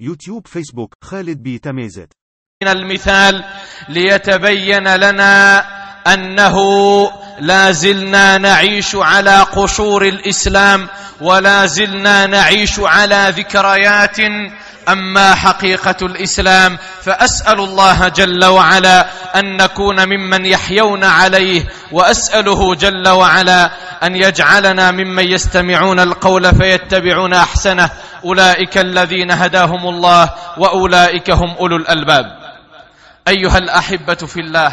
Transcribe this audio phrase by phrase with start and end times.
[0.00, 2.12] يوتيوب فيسبوك خالد بي تميزت.
[2.62, 3.44] من المثال
[3.88, 5.64] ليتبين لنا
[6.06, 6.56] أنه
[7.40, 10.88] لا زلنا نعيش على قشور الإسلام
[11.20, 14.16] ولا زلنا نعيش على ذكريات
[14.88, 23.70] أما حقيقة الإسلام فأسأل الله جل وعلا أن نكون ممن يحيون عليه وأسأله جل وعلا
[24.02, 27.90] أن يجعلنا ممن يستمعون القول فيتبعون أحسنه
[28.24, 32.24] أولئك الذين هداهم الله وأولئك هم أولو الألباب.
[33.28, 34.72] أيها الأحبة في الله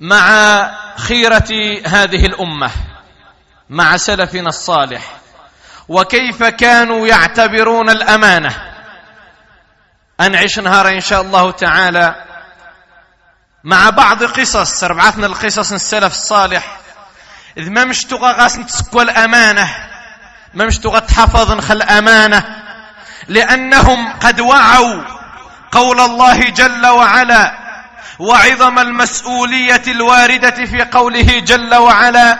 [0.00, 0.26] مع
[0.96, 2.70] خيرة هذه الأمة
[3.70, 5.02] مع سلفنا الصالح
[5.88, 8.72] وكيف كانوا يعتبرون الأمانة؟
[10.20, 12.24] أنعش نهار إن شاء الله تعالى
[13.64, 16.78] مع بعض قصص سربعتنا القصص السلف الصالح
[17.58, 19.91] إذ ما مش تغى غاس تسكوى الأمانة.
[20.54, 22.44] ما مش تحفظ نخل أمانة.
[23.28, 25.02] لأنهم قد وعوا
[25.72, 27.52] قول الله جل وعلا
[28.18, 32.38] وعظم المسؤولية الواردة في قوله جل وعلا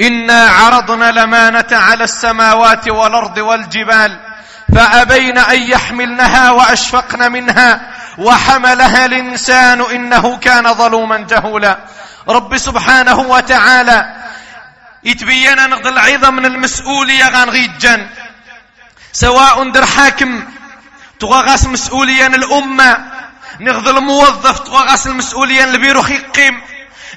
[0.00, 4.18] إنا عرضنا الأمانة على السماوات والأرض والجبال
[4.74, 7.80] فأبين أن يحملنها وأشفقن منها
[8.18, 11.78] وحملها الإنسان إنه كان ظلوما جهولا.
[12.28, 14.14] رب سبحانه وتعالى
[15.04, 17.44] يتبين نغض العظم من المسؤولية
[17.78, 18.06] جن
[19.12, 20.44] سواء در حاكم
[21.20, 23.12] تغاغس مسؤوليا الأمة.
[23.60, 26.60] نغض الموظف تغاغس المسؤوليا البيرو خيقيم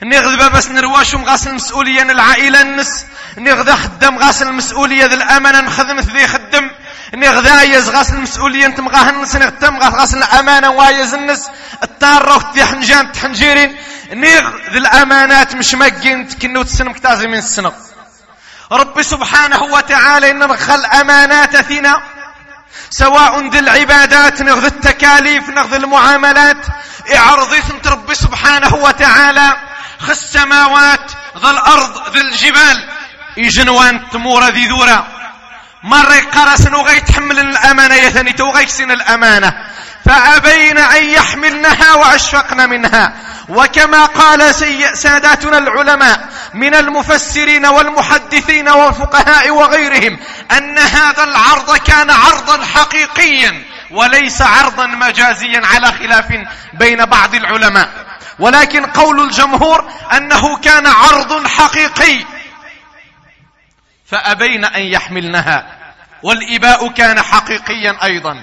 [0.03, 3.05] نغذ بابس نرواشم غاسل المسؤولية العائلة النس.
[3.37, 6.69] نغذا خدم غاسل المسؤولية ذي الأمانة نخدم ذي خدم.
[7.13, 11.49] نغذا يز غاسل المسؤولية انت مغاه النس نغتم غاسل الأمانة وايز النس
[11.83, 13.77] التارة وتي حنجان تحنجيرين.
[14.13, 17.71] نغ ذي الأمانات مش مجين تكنو تسنم كتازي من السنة
[18.71, 22.01] رب سبحانه وتعالى إن نخل أمانات فينا
[22.89, 26.57] سواء ذي العبادات نغذ التكاليف نغذ المعاملات.
[27.15, 29.55] إعرضيت ربي سبحانه وتعالى.
[29.99, 32.89] خ السماوات ذا الأرض ذا الجبال.
[33.37, 35.07] يجنوان تمورة ذي ذورة
[35.83, 39.53] مرة قرس وغي تحمل الأمانة يثني توغيكسن الأمانة.
[40.05, 43.13] فأبين أن يحملنها وأشفقن منها.
[43.49, 44.55] وكما قال
[44.93, 50.19] ساداتنا العلماء من المفسرين والمحدثين والفقهاء وغيرهم
[50.57, 56.25] أن هذا العرض كان عرضا حقيقيا وليس عرضا مجازيا على خلاف
[56.73, 57.89] بين بعض العلماء.
[58.39, 62.25] ولكن قول الجمهور أنه كان عرض حقيقي.
[64.07, 65.77] فأبين أن يحملنها.
[66.23, 68.41] والإباء كان حقيقيا أيضا.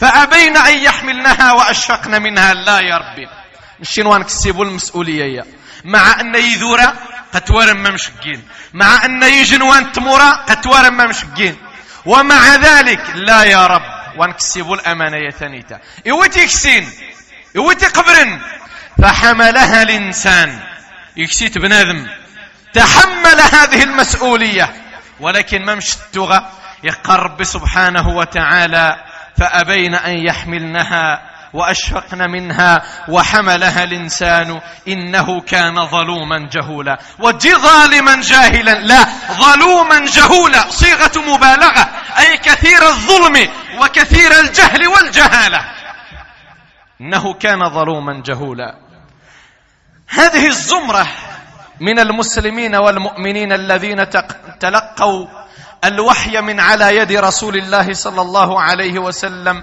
[0.00, 2.54] فأبين أن يحملنها وأشفقن منها.
[2.54, 3.28] لا يا ربي.
[3.80, 5.44] الشنوان كسبوا المسؤولية
[5.84, 6.94] مع أن يذورا
[7.34, 11.56] قتوارا ما مشقين مع أن يجنوان تمورا قتوارا ما مشقين
[12.06, 13.82] ومع ذلك لا يا رب.
[14.16, 16.90] وانكسبوا الأمانة ثانيتا إوتي كسين
[17.56, 18.40] إوتي قبرن.
[19.02, 20.60] فحملها الإنسان.
[21.16, 22.06] يكسيت بنادم.
[22.74, 24.72] تحمل هذه المسؤولية.
[25.20, 26.48] ولكن ما مش التغى
[26.84, 29.04] يقرب سبحانه وتعالى
[29.38, 36.98] فأبين أن يحملنها وأشفقن منها وحملها الإنسان إنه كان ظلوما جهولا.
[37.18, 38.74] وجي ظالما جاهلا.
[38.80, 40.70] لا ظلوما جهولا.
[40.70, 41.88] صيغة مبالغة.
[42.18, 43.48] أي كثير الظلم
[43.80, 45.64] وكثير الجهل والجهالة.
[47.00, 48.74] إنه كان ظلوما جهولا.
[50.08, 51.06] هذه الزمرة
[51.80, 54.06] من المسلمين والمؤمنين الذين
[54.60, 55.26] تلقوا
[55.84, 59.62] الوحي من على يد رسول الله صلى الله عليه وسلم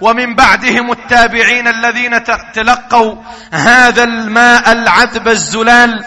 [0.00, 3.16] ومن بعدهم التابعين الذين تلقوا
[3.52, 6.04] هذا الماء العذب الزلال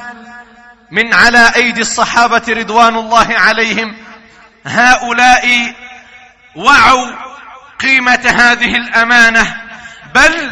[0.91, 3.95] من على أيدي الصحابة رضوان الله عليهم.
[4.65, 5.75] هؤلاء
[6.55, 7.07] وعوا
[7.79, 9.55] قيمة هذه الأمانة
[10.15, 10.51] بل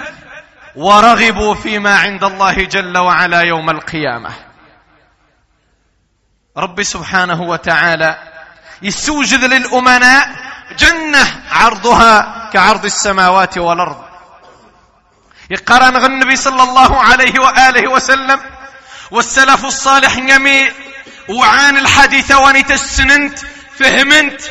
[0.76, 4.47] ورغبوا فيما عند الله جل وعلا يوم القيامة.
[6.58, 8.18] رب سبحانه وتعالى
[8.82, 10.30] يسوجد للأمناء
[10.80, 14.04] جنة عرضها كعرض السماوات والأرض.
[15.50, 18.40] يقرن النبي صلى الله عليه وآله وسلم
[19.12, 20.72] والسلف الصالح يمي
[21.30, 23.40] وعان الحديث ونيت السننت
[23.80, 24.42] فهمنت.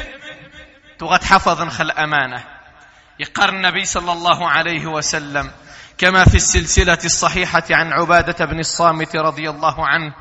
[0.99, 2.44] تغت حفظ خل أمانة.
[3.19, 5.50] يقر النبي صلى الله عليه وسلم
[5.99, 10.12] كما في السلسلة الصحيحة عن عبادة بن الصامت رضي الله عنه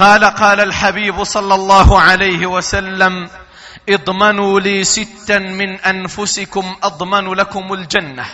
[0.00, 3.30] قال قال الحبيب صلى الله عليه وسلم
[3.88, 8.26] اضمنوا لي ستا من أنفسكم أضمن لكم الجنة.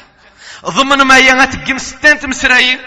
[0.66, 2.78] ضمن ما ينتقم ستان تمسرايين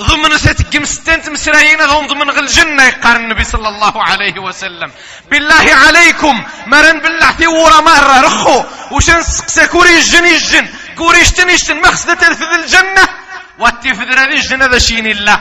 [0.00, 4.90] ضمن ستقم ستين تمسرايين ضمن ضمن الجنة يقال النبي صلى الله عليه وسلم.
[5.30, 6.34] بالله عليكم
[6.66, 8.64] مرن بالله ثورة مرة رخو.
[8.90, 10.66] وشن سقسا كوري الجن الجن
[10.96, 12.22] كوري اشتن اشتن مخصدة
[12.60, 13.04] الجنة.
[13.58, 15.40] واتفذ الجنة ذا شين الله.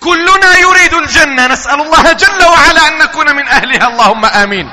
[0.00, 1.46] كلنا يريد الجنة.
[1.46, 3.88] نسأل الله جل وعلا أن نكون من أهلها.
[3.88, 4.70] اللهم آمين.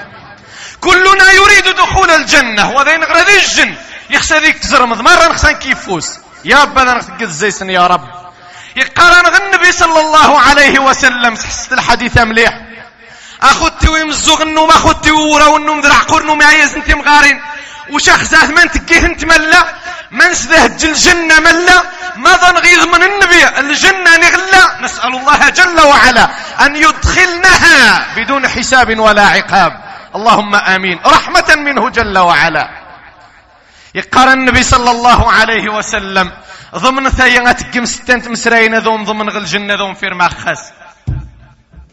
[0.81, 2.71] كلنا يريد دخول الجنة.
[2.71, 3.75] وذين غردي الجن؟
[4.09, 8.07] يخشى ذيك تزرمض مرة نخشى كيف فوز يا رب أنا نخشى الزيسن يا رب.
[8.75, 11.37] يقارن النبي صلى الله عليه وسلم.
[11.37, 12.64] حست الحديث مليح.
[13.41, 17.41] اخذتي ويمزوغ النوم اخذتي وورا والنوم ذرع قرنو معيز انت مغارين.
[17.91, 19.65] وش اخزاه من تكيه أنت ملا؟
[20.11, 21.83] من سذهج الجنة ملا؟
[22.15, 26.29] ماذا نغيظ من النبي الجنة نغلى نسأل الله جل وعلا
[26.65, 29.83] أن يدخلنها بدون حساب ولا عقاب.
[30.15, 30.99] اللهم آمين.
[31.05, 32.69] رحمة منه جل وعلا.
[33.95, 36.31] يقرأ النبي صلى الله عليه وسلم.
[36.75, 40.13] ضمن ثيغة تقم ستنت مسرين ذوم ضمن غل جنة ذوم فير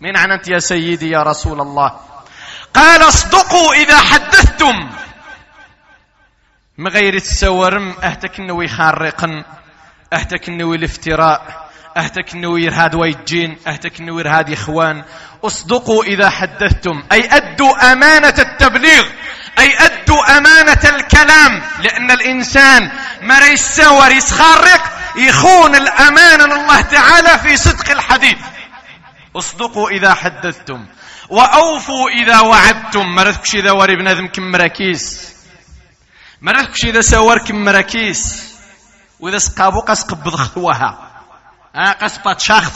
[0.02, 2.00] من عنت يا سيدي يا رسول الله.
[2.74, 4.90] قال اصدقوا إذا حدثتم.
[6.78, 7.94] مغير السورم
[8.64, 9.44] يخارقن
[10.12, 15.04] أهتك إنه الافتراء أهتك إنه يرهاد ويجين أهتك إنه يرهاد إخوان.
[15.44, 17.02] اصدقوا إذا حدثتم.
[17.12, 19.06] أي أدوا أمانة التبليغ
[19.58, 21.62] أي أدوا أمانة الكلام.
[21.78, 22.90] لأن الإنسان
[23.22, 24.82] ما يسور يسخرق
[25.16, 28.38] يخون الامانه لله تعالى في صدق الحديث.
[29.36, 30.86] اصدقوا إذا حدثتم
[31.28, 33.06] وأوفوا إذا وعدتم.
[33.14, 35.32] مرتكش إذا وري بنادم كم مراكيس
[36.42, 38.52] مرتكش إذا سور كم مراكيس
[39.20, 41.12] وإذا سقابو قاس قبض خطوها
[41.76, 42.70] ها قاس باتشاخ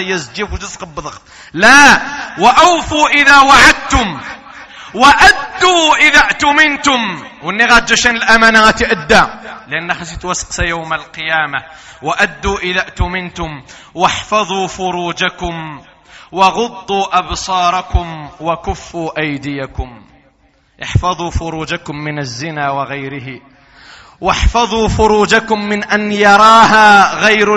[0.00, 1.12] يزجف وجس قبض
[1.52, 2.00] لا.
[2.38, 4.20] وأوفوا إذا وعدتم.
[4.94, 9.22] وأدوا إذا اؤتمنتم واني غاجشن الأمانة تأدى
[9.68, 11.62] لأن خسيت وسقس يوم القيامة.
[12.02, 13.62] وأدوا إذا اؤتمنتم
[13.94, 15.82] واحفظوا فروجكم.
[16.32, 18.28] وغضوا أبصاركم.
[18.40, 20.02] وكفوا أيديكم.
[20.82, 23.40] احفظوا فروجكم من الزنا وغيره.
[24.20, 27.48] واحفظوا فروجكم من أن يراها غير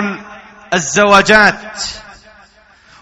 [0.74, 1.82] الزوجات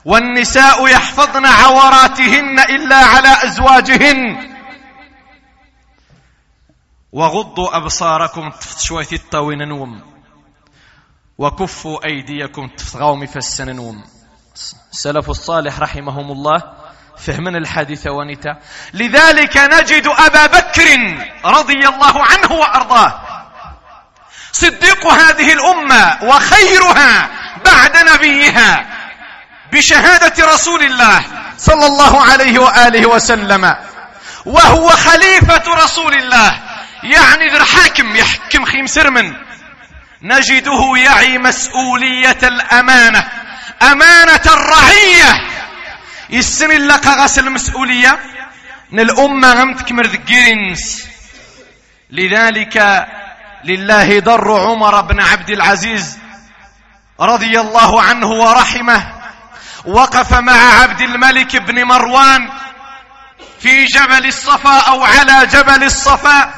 [0.06, 4.50] والنساء يحفظن عوراتهن إلا على أزواجهن.
[7.12, 10.03] وغضوا أبصاركم شوية الطوين نوم.
[11.38, 14.05] وكفوا أيديكم تفغوم فسن نوم.
[14.93, 16.62] السلف الصالح رحمهم الله
[17.19, 18.61] فهمنا الحديث ونتا.
[18.94, 20.88] لذلك نجد أبا بكر
[21.44, 23.20] رضي الله عنه وأرضاه.
[24.53, 27.29] صديق هذه الأمة وخيرها
[27.64, 28.95] بعد نبيها.
[29.76, 31.23] بشهادة رسول الله
[31.58, 33.76] صلى الله عليه وآله وسلم
[34.46, 36.61] وهو خليفة رسول الله.
[37.02, 39.32] يعني ذر حاكم يحكم خيم سرمن.
[40.23, 43.28] نجده يعي مسؤولية الأمانة
[43.82, 45.40] أمانة الرعية.
[46.31, 48.19] يسن لك غسل المسؤولية.
[48.93, 51.06] ان الأمة غمت كمر ذكيرنس
[52.11, 53.06] لذلك
[53.64, 56.19] لله ضر عمر بن عبد العزيز
[57.20, 59.25] رضي الله عنه ورحمه.
[59.86, 62.48] وقف مع عبد الملك بن مروان
[63.60, 66.54] في جبل الصفا أو على جبل الصفا.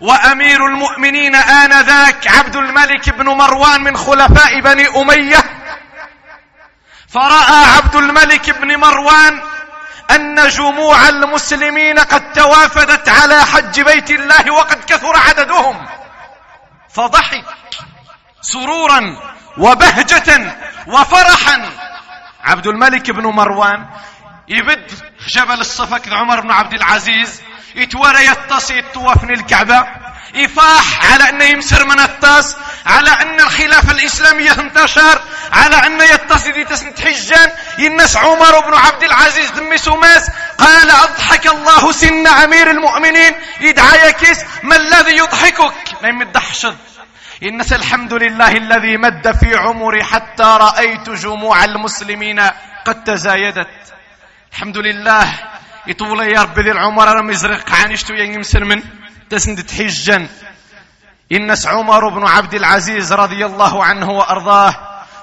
[0.00, 5.44] وأمير المؤمنين آنذاك عبد الملك بن مروان من خلفاء بني أمية.
[7.08, 9.42] فرأى عبد الملك بن مروان
[10.10, 15.86] أن جموع المسلمين قد توافدت على حج بيت الله وقد كثر عددهم.
[16.94, 17.44] فضحك
[18.40, 19.16] سرورا
[19.58, 20.56] وبهجة
[20.86, 21.70] وفرحا
[22.50, 23.86] عبد الملك بن مروان
[24.48, 24.90] يبد
[25.28, 27.42] جبل الصفا كذا عمر بن عبد العزيز
[27.74, 29.86] يتورى يتصي يتوفني الكعبة
[30.34, 35.20] يفاح على أنه يمسر من الطاس على أن الخلافة الاسلامية انتشر
[35.52, 41.46] على أن يتصي دي تسنت حجان ينس عمر بن عبد العزيز دمي سماس قال أضحك
[41.46, 46.76] الله سن أمير المؤمنين يدعى يكيس ما الذي يضحكك؟ ما يمدحشد
[47.42, 52.40] إنس الحمد لله الذي مد في عمري حتى رأيت جموع المسلمين
[52.84, 53.68] قد تزايدت.
[54.52, 55.34] الحمد لله.
[55.86, 58.82] يطول يا رب ذي العمر رم يزرق عانشتو ينمسر من
[59.30, 60.28] تسند حجا.
[61.32, 64.74] إنس عمر بن عبد العزيز رضي الله عنه وأرضاه.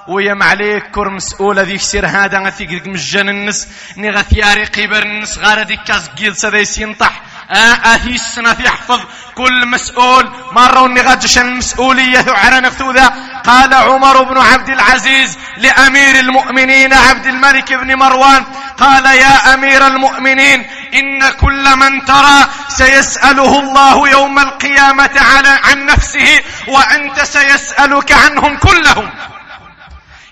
[0.08, 3.68] ويا عليك كر مسؤول ذيك سير هذا غثيك مجان النس.
[3.96, 7.22] ني غثياري قبر النس غار ديك كاس قيل سذي سينطح.
[7.50, 9.00] آه السنة يحفظ
[9.34, 10.32] كل مسؤول.
[10.52, 13.14] مرة ونغجش المسؤولية على نفسه ذا
[13.44, 18.44] قال عمر بن عبد العزيز لأمير المؤمنين عبد الملك بن مروان.
[18.78, 26.40] قال يا أمير المؤمنين إن كل من ترى سيسأله الله يوم القيامة على عن نفسه
[26.68, 29.10] وأنت سيسألك عنهم كلهم.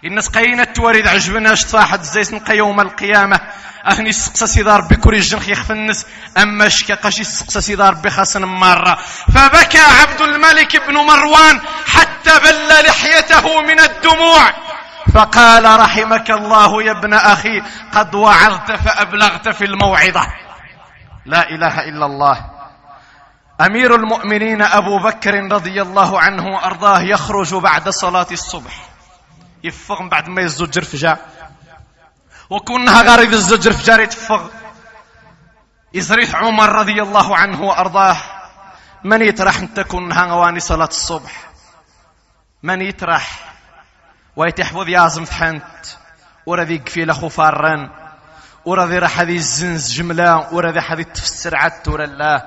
[0.04, 3.40] الناس قينا التواريد عجبناش صاحت زيت نقى يوم القيامة.
[3.86, 6.06] أهني السقسى سيدي ربي كوري الجنخ يخف النس
[6.38, 8.98] أما شكا قاشي السقسى سيدي ربي خاصن مرة.
[9.34, 14.52] فبكى عبد الملك بن مروان حتى بل لحيته من الدموع.
[15.14, 17.62] فقال رحمك الله يا ابن أخي
[17.92, 20.26] قد وعظت فأبلغت في الموعظة.
[21.26, 22.50] لا إله إلا الله.
[23.60, 28.72] أمير المؤمنين أبو بكر رضي الله عنه وأرضاه يخرج بعد صلاة الصبح.
[29.64, 31.18] يفغ بعد ما يزجر فجاء
[32.50, 34.48] وكونها غارد الزجر فجار يتفغ
[35.94, 38.16] يزريح عمر رضي الله عنه وأرضاه.
[39.04, 41.50] من يترح انت كونها غواني صلاة الصبح؟
[42.62, 43.54] من يترح
[44.36, 45.86] ويتحفظ يازم فحنت.
[46.46, 47.90] ورذي قفيل أخو فارن.
[48.64, 50.54] ورذي راح هذه الزنز جملة.
[50.54, 52.42] ورذي هذه تفسر عدت الله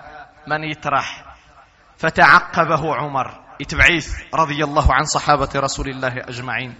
[0.47, 1.25] من يترح
[1.97, 3.39] فتعقبه عمر.
[3.59, 6.75] يتبعيث رضي الله عن صحابة رسول الله أجمعين.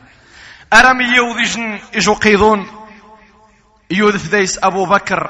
[0.74, 2.89] أرمي يوذجن إجو قيضون.
[3.92, 5.30] يوذف ديس أبو بكر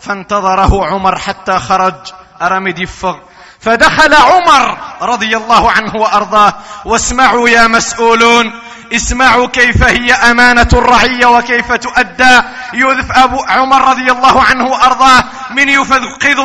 [0.00, 1.94] فانتظره عمر حتى خرج
[2.42, 3.18] أرمي ديفغ
[3.60, 8.52] فدخل عمر رضي الله عنه وأرضاه واسمعوا يا مسؤولون
[8.92, 12.42] اسمعوا كيف هي أمانة الرعية وكيف تؤدى.
[12.74, 16.38] يوذف أبو عمر رضي الله عنه وأرضاه من يفذقذ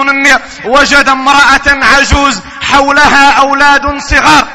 [0.66, 4.48] وجد امرأة عجوز حولها أولاد صغار.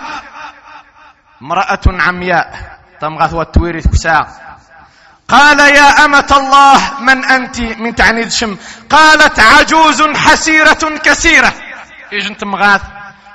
[1.42, 4.28] امرأة عمياء تمغث والتويرث كساء
[5.30, 8.56] قال يا أمة الله من أنت؟ من تعني الشم.
[8.90, 11.52] قالت عجوز حسيرة كسيرة
[12.12, 12.80] أنت مغاث؟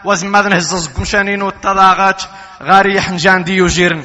[0.05, 2.23] وزمادن هزز قمشانين والتضاغات
[2.63, 4.03] غاري يحنجان دي يجيرن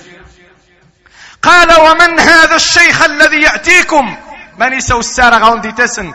[1.42, 4.16] قال ومن هذا الشيخ الذي يأتيكم؟
[4.58, 6.12] من يسوي السارة غون دي تسن.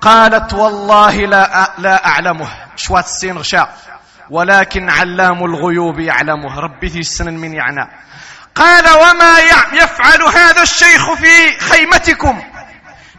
[0.00, 2.48] قالت والله لا لا أعلمه.
[2.76, 3.76] شوات السين غشاء.
[4.30, 6.60] ولكن علام الغيوب يعلمه.
[6.60, 7.90] ربي في السن من يعنى.
[8.58, 9.38] قال وما
[9.72, 12.42] يفعل هذا الشيخ في خيمتكم؟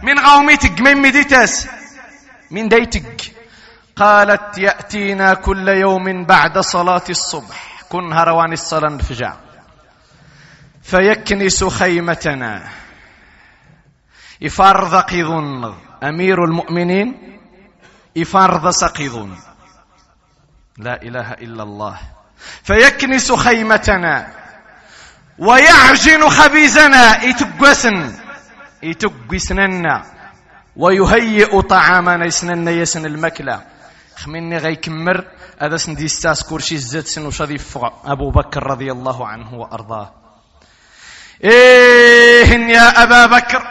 [0.03, 1.67] من غوميتك من مديتاس؟
[2.51, 3.35] من ديتك.
[3.95, 7.83] قالت يأتينا كل يوم بعد صلاة الصبح.
[7.89, 9.37] كن هروان الصلاة الفجاع
[10.83, 12.69] فيكنس خيمتنا.
[14.41, 17.39] يفرض قيظن أمير المؤمنين
[18.15, 19.35] يفرض سقيظن
[20.77, 21.99] لا إله إلا الله.
[22.63, 24.38] فيكنس خيمتنا.
[25.39, 28.15] ويعجن خبيزنا يتقسن
[28.83, 30.05] يتقسننا
[30.75, 33.61] ويهيئ طعامنا يسنن يسن المكلة
[34.17, 35.23] خميني غيكمر.
[35.61, 37.59] هذا سندي ستاس كورشي الزيت سن وشذي
[38.05, 40.13] أبو بكر رضي الله عنه وأرضاه.
[41.43, 43.63] إيه يا أبا بكر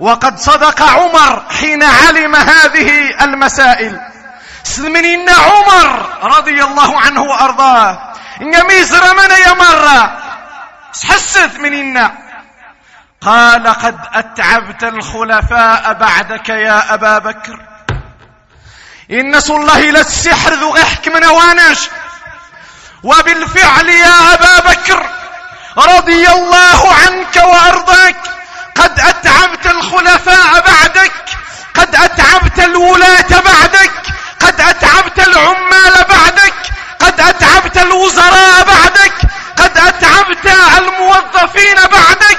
[0.00, 4.00] وقد صدق عمر حين علم هذه المسائل.
[4.62, 5.88] سلمني عمر
[6.38, 8.12] رضي الله عنه وأرضاه.
[8.40, 10.23] إن ميزر من يا
[10.94, 12.12] مرة حست مننا
[13.20, 17.60] قال قد أتعبت الخلفاء بعدك يا أبا بكر.
[19.10, 21.78] إن الله للسحر ذو غحك من وانش
[23.02, 25.06] وبالفعل يا أبا بكر
[25.76, 28.16] رضي الله عنك وأرضاك
[28.76, 31.12] قد أتعبت الخلفاء بعدك
[31.74, 33.92] قد أتعبت الولاة بعدك
[34.40, 36.54] قد أتعبت العمال بعدك
[37.00, 42.38] قد أتعبت الوزراء بعدك قد أتعبت الموظفين بعدك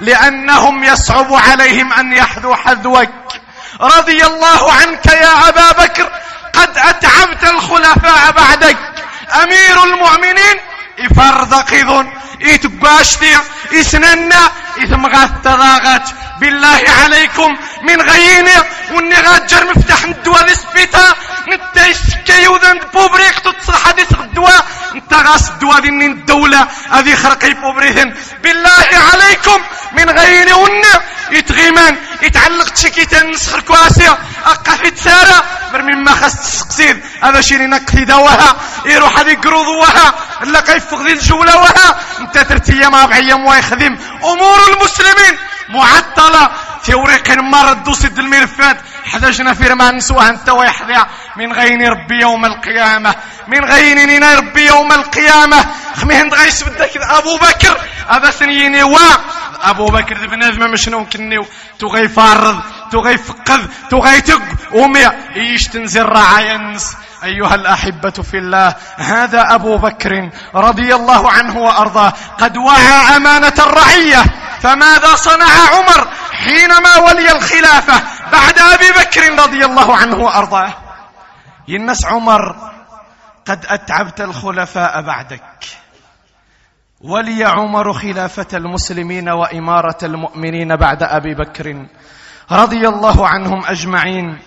[0.00, 3.10] لأنهم يصعب عليهم أن يحذوا حذوك.
[3.80, 6.10] رضي الله عنك يا أبا بكر
[6.52, 8.76] قد أتعبت الخلفاء بعدك.
[9.42, 10.56] أمير المؤمنين
[10.98, 11.54] يفرض
[12.42, 13.38] يتباشتي
[13.72, 16.08] يسننا يتمغى التضاغات
[16.40, 18.56] بالله عليكم من غيني
[18.92, 21.14] وني غاجر مفتاح الدواء لسبيتا
[21.48, 28.14] نتا يسكي وذن بوبريك تتصح هذه الدواء انت غاس الدواء دي الدولة هذه خرقي بوبريهن.
[28.42, 29.60] بالله عليكم
[29.92, 30.82] من غيني وني
[31.30, 35.44] يتغيمان يتعلق تشكيتا نسخر كواسيا أقا في تسارة.
[35.72, 38.56] برمي ما خاص تسقسيد هذا شي نقضي دواها
[38.86, 42.00] يروح هذه قروضوها الا كيف ذي الجولة وها.
[42.20, 45.38] انت ترتيا ما بعيام ويخدم أمور المسلمين.
[45.68, 46.50] معطلة.
[46.82, 48.76] في وريق مرض دوسد الملفات
[49.12, 51.06] حدجنا في رمان نسوها انت ويحذع
[51.36, 53.14] من غين ربي يوم القيامة.
[53.48, 55.66] من غين نينا ربي يوم القيامة.
[55.96, 56.96] خميهن غيس بدك.
[56.96, 57.80] أبو بكر.
[58.08, 58.98] ابا سنيني وا.
[59.62, 61.46] أبو بكر بنادم مش كنيو
[61.78, 62.60] تغي فارض
[62.92, 64.42] تغي فقذ تغي تق.
[64.72, 72.12] ومي إيش تنزل رعاينس أيها الأحبة في الله هذا أبو بكر رضي الله عنه وأرضاه.
[72.38, 74.24] قد وعى أمانة الرعية
[74.60, 78.02] فماذا صنع عمر حينما ولي الخلافة
[78.32, 80.72] بعد أبي بكر رضي الله عنه وأرضاه؟
[81.68, 82.56] ينس عمر
[83.46, 85.81] قد أتعبت الخلفاء بعدك.
[87.02, 91.86] ولي عمر خلافة المسلمين وإمارة المؤمنين بعد أبي بكر
[92.52, 94.38] رضي الله عنهم أجمعين.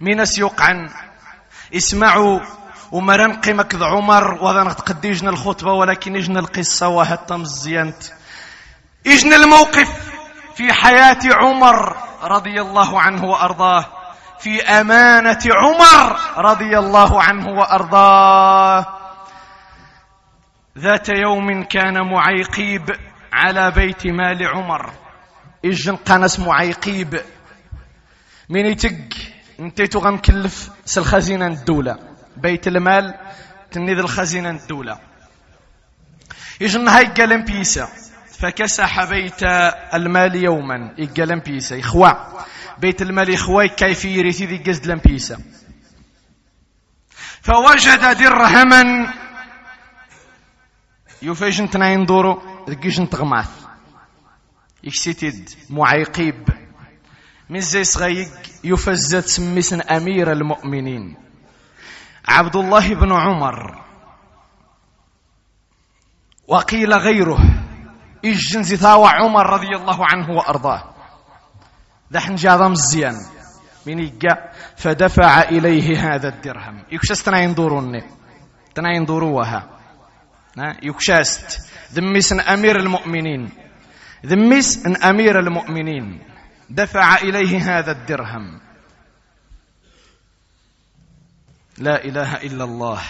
[0.00, 0.90] من يقعن
[1.74, 2.40] اسمعوا
[2.92, 8.02] وما نقيمك عمر وهذا نقد يجنا الخطبة ولكن يجنا القصة وهتا مزيانت
[9.04, 9.88] يجنا الموقف
[10.54, 13.86] في حياة عمر رضي الله عنه وأرضاه.
[14.38, 19.03] في أمانة عمر رضي الله عنه وأرضاه.
[20.78, 22.90] ذات يوم كان معيقيب
[23.32, 24.92] على بيت مال عمر.
[25.64, 27.20] إجن قنس معيقيب.
[28.48, 29.08] من يتق
[29.60, 31.98] انتيتو غنكلف سالخزينة الدولة.
[32.36, 33.14] بيت المال
[33.70, 34.98] تنيذ الخزينة الدولة.
[36.62, 37.88] إجن هاي قلم بيسا.
[38.38, 39.42] فكسح بيت
[39.94, 40.94] المال يوما.
[40.98, 41.80] يقلم بيسا.
[41.80, 42.44] إخوة
[42.78, 45.38] بيت المال إخوة كيف يريثي ذي قزد لمبيسا
[47.42, 49.14] فوجد درهما
[51.24, 53.50] يفاجن تناين دورو ذكيجن تغماث.
[54.84, 56.48] يكسيتد معيقيب.
[57.50, 58.28] من زي صغيق
[58.64, 61.16] يفزت سميسن أمير المؤمنين.
[62.28, 63.84] عبد الله بن عمر.
[66.48, 67.38] وقيل غيره.
[68.24, 70.94] إجن ثاوى عمر رضي الله عنه وأرضاه.
[72.12, 73.16] ذحن جاذا مزيان
[73.86, 76.84] من يقع فدفع إليه هذا الدرهم.
[76.92, 78.02] يكشس تناين دوروني.
[78.74, 79.73] تناين دوروها
[80.56, 81.60] يكشاست.
[81.92, 83.50] ذميس أمير المؤمنين.
[84.26, 86.22] ذميس أمير المؤمنين.
[86.70, 88.60] دفع إليه هذا الدرهم.
[91.78, 93.00] لا إله إلا الله.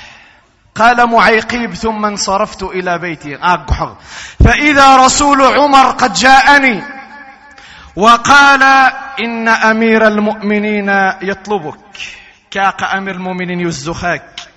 [0.74, 3.36] قال معيقيب ثم انصرفت إلى بيتي.
[3.36, 3.96] أقحر
[4.44, 6.82] فإذا رسول عمر قد جاءني
[7.96, 8.62] وقال
[9.20, 10.88] إن أمير المؤمنين
[11.22, 11.78] يطلبك
[12.50, 14.53] كاق أمير المؤمنين يزخاك.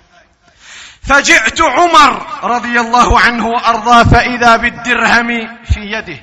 [1.02, 5.28] فجئت عمر رضي الله عنه وأرضاه فإذا بالدرهم
[5.64, 6.18] في يده.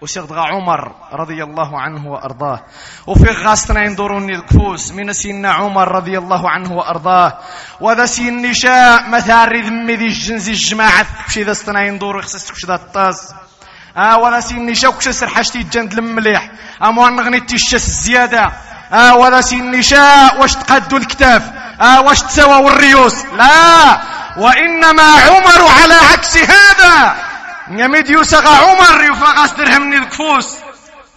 [0.00, 2.64] وسيغدغى عمر رضي الله عنه وأرضاه.
[3.06, 7.38] وفي غاستنا ينظروني الكفوس من سيدنا عمر رضي الله عنه وأرضاه.
[7.80, 12.80] وذا سين نشاء مثار ذمي ذي الجنز الجماعة بشي ذا استنا ينظر خصص كش ذا
[13.98, 16.50] آه ولا سين نشاء كش سرحشتي الجند المليح
[16.82, 18.52] أموان نغني تيشس الزيادة
[18.92, 21.42] آه ولا سين نشاء واش تقدوا الكتاف؟
[21.80, 24.00] آه واش تسوى والريوس؟ لا!
[24.38, 27.24] وإنما عمر على عكس هذا.
[27.68, 30.56] نمد يوسغ عمر يفغس درهم الكفوس.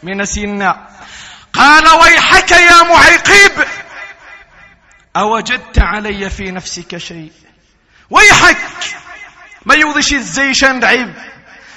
[0.03, 0.87] من سينا
[1.53, 3.65] قال ويحك يا معيقيب.
[5.17, 7.31] أوجدت علي في نفسك شيء.
[8.09, 8.57] ويحك.
[9.65, 11.13] ما يوضيش الزيشان عيب.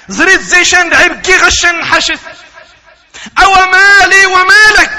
[0.07, 1.21] زريت زيشان عيب.
[1.21, 2.19] كي غشن حشت
[3.43, 4.91] أو مالي ومالك.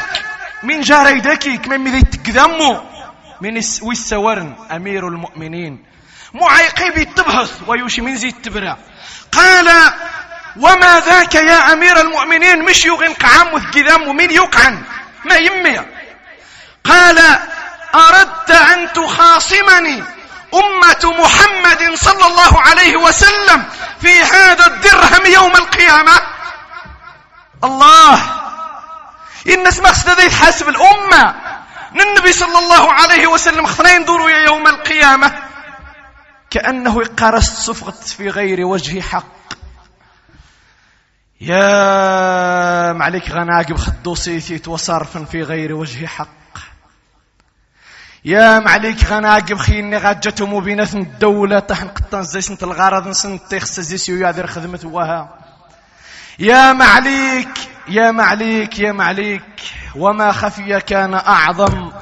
[0.62, 2.80] من جاريدكك من مذي تقدمو
[3.40, 5.95] من ويسورن أمير المؤمنين.
[6.40, 8.77] معيقب التبهث ويوشي من زي التبرع
[9.33, 9.92] قال
[10.57, 14.83] وما ذاك يا أمير المؤمنين؟ مش يغن قعام وثقذام ومين يقعن؟
[15.25, 15.81] ما يمي.
[16.85, 17.38] قال
[17.94, 20.05] أردت أن تخاصمني
[20.55, 23.64] أمة محمد صلى الله عليه وسلم
[24.01, 26.20] في هذا الدرهم يوم القيامة.
[27.64, 28.14] الله
[29.49, 31.35] إن اسمك ذي حسب الأمة.
[32.01, 35.45] النبي صلى الله عليه وسلم خفنا يندوروا يوم القيامة.
[36.57, 39.53] كأنه قرست صفغت في غير وجه حق.
[41.40, 46.29] يا معلك غناقب خدو سيثيت وصرفا في غير وجه حق.
[48.25, 53.97] يا معليك غناقب خيني غاجته مبينة الدولة تحن قطان زي سنت الغرض سنت تيخس زي
[53.97, 55.38] سيو يادر خدمة وها.
[56.38, 59.62] يا معليك يا معليك يا معليك
[59.97, 61.92] وما خفي كان أعظم.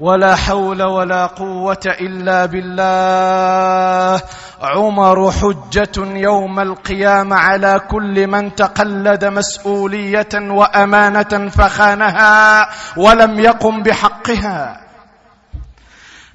[0.00, 4.22] ولا حول ولا قوة إلا بالله.
[4.62, 14.80] عمر حجة يوم القيامة على كل من تقلد مسؤولية وأمانة فخانها ولم يقم بحقها.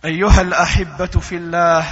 [0.05, 1.85] أيها الأحبة في الله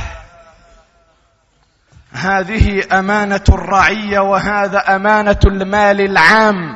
[2.13, 6.75] هذه أمانة الرعية وهذا أمانة المال العام.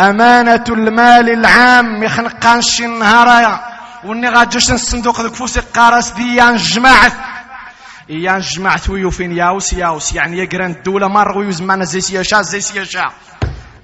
[0.00, 3.60] أمانة المال العام يخنقانش نهارا.
[4.04, 7.12] وني غاجوش الصندوق ذوك فوسي قارس ديان جماعة
[8.08, 10.12] يان جماعة ويو فين ياوس ياوس.
[10.12, 13.10] يعني يقران الدولة مر ويو زمان زي سياشا زي سياشا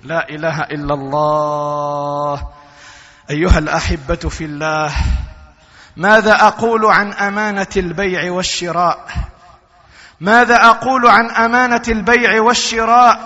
[0.05, 2.42] لا إله إلا الله.
[3.31, 4.92] أيها الأحبة في الله
[5.96, 9.07] ماذا أقول عن أمانة البيع والشراء؟
[10.20, 13.20] ماذا أقول عن أمانة البيع والشراء؟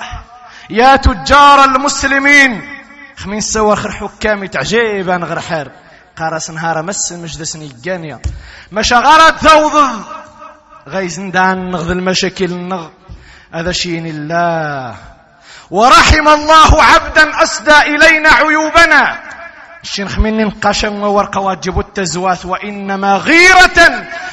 [0.70, 2.77] يا تجار المسلمين
[3.18, 5.70] خمين سوا خر حكامي تعجيبا غير حار
[6.18, 8.20] قارس نهار مس مجدس نيقانيا.
[8.72, 10.02] مشا غارت ثوض.
[10.88, 12.88] غيزن دان نغذ المشاكل نغ.
[13.54, 14.96] هذا شين الله.
[15.70, 19.18] ورحم الله عبدا أسدى إلينا عيوبنا.
[19.82, 23.78] الشيخ مني نقاشا وورقة واجب التزواث وإنما غيرة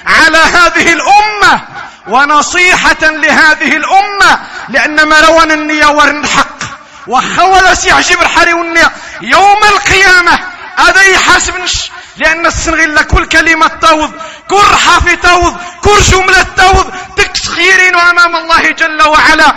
[0.06, 1.62] على هذه الأمة
[2.08, 4.40] ونصيحة لهذه الأمة.
[4.70, 6.65] لأن مروان النية ورن الحق.
[7.08, 8.92] وخولا سيعجب الحري والنية
[9.22, 10.40] يوم القيامة
[10.78, 14.12] هذا يحاسبنش لأن السنغلة كل كلمة توض.
[14.50, 15.58] كل حرف توض.
[15.84, 16.92] كل جملة توض.
[17.16, 19.56] تكسخيرين أمام الله جل وعلا.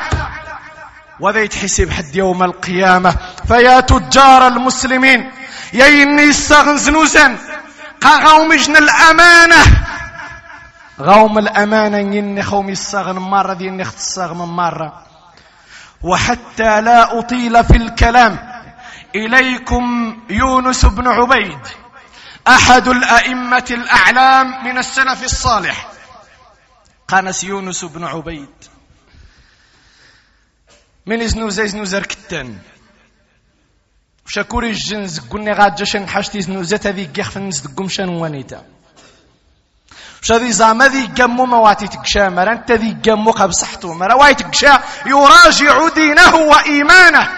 [1.20, 3.16] وذا يتحسب حد يوم القيامة.
[3.48, 5.32] فيا تجار المسلمين.
[5.72, 7.37] يا إني يستغن زنوزا
[8.00, 9.62] قاغوم جن الأمانة.
[11.00, 13.54] غوم الأمانة إني خومي الصغن مرة.
[13.54, 13.84] دي من
[14.34, 15.08] مرة.
[16.02, 18.62] وحتى لا أطيل في الكلام.
[19.14, 21.58] إليكم يونس بن عبيد
[22.48, 25.88] أحد الأئمة الأعلام من السلف الصالح.
[27.08, 28.54] قانس يونس بن عبيد.
[31.06, 32.58] من زنوزا زنوزا ركتان
[34.26, 37.61] وشاكوري الجنز قلني غاد جاشن حاشتي زنوزا هذي قيخ فنس
[40.22, 44.35] وش هذي زعما ذي قمو مواتي تقشا مرا انت ذي قمو قب صحتو مرا واي
[44.35, 47.28] تقشا؟ يراجع دينه وإيمانه.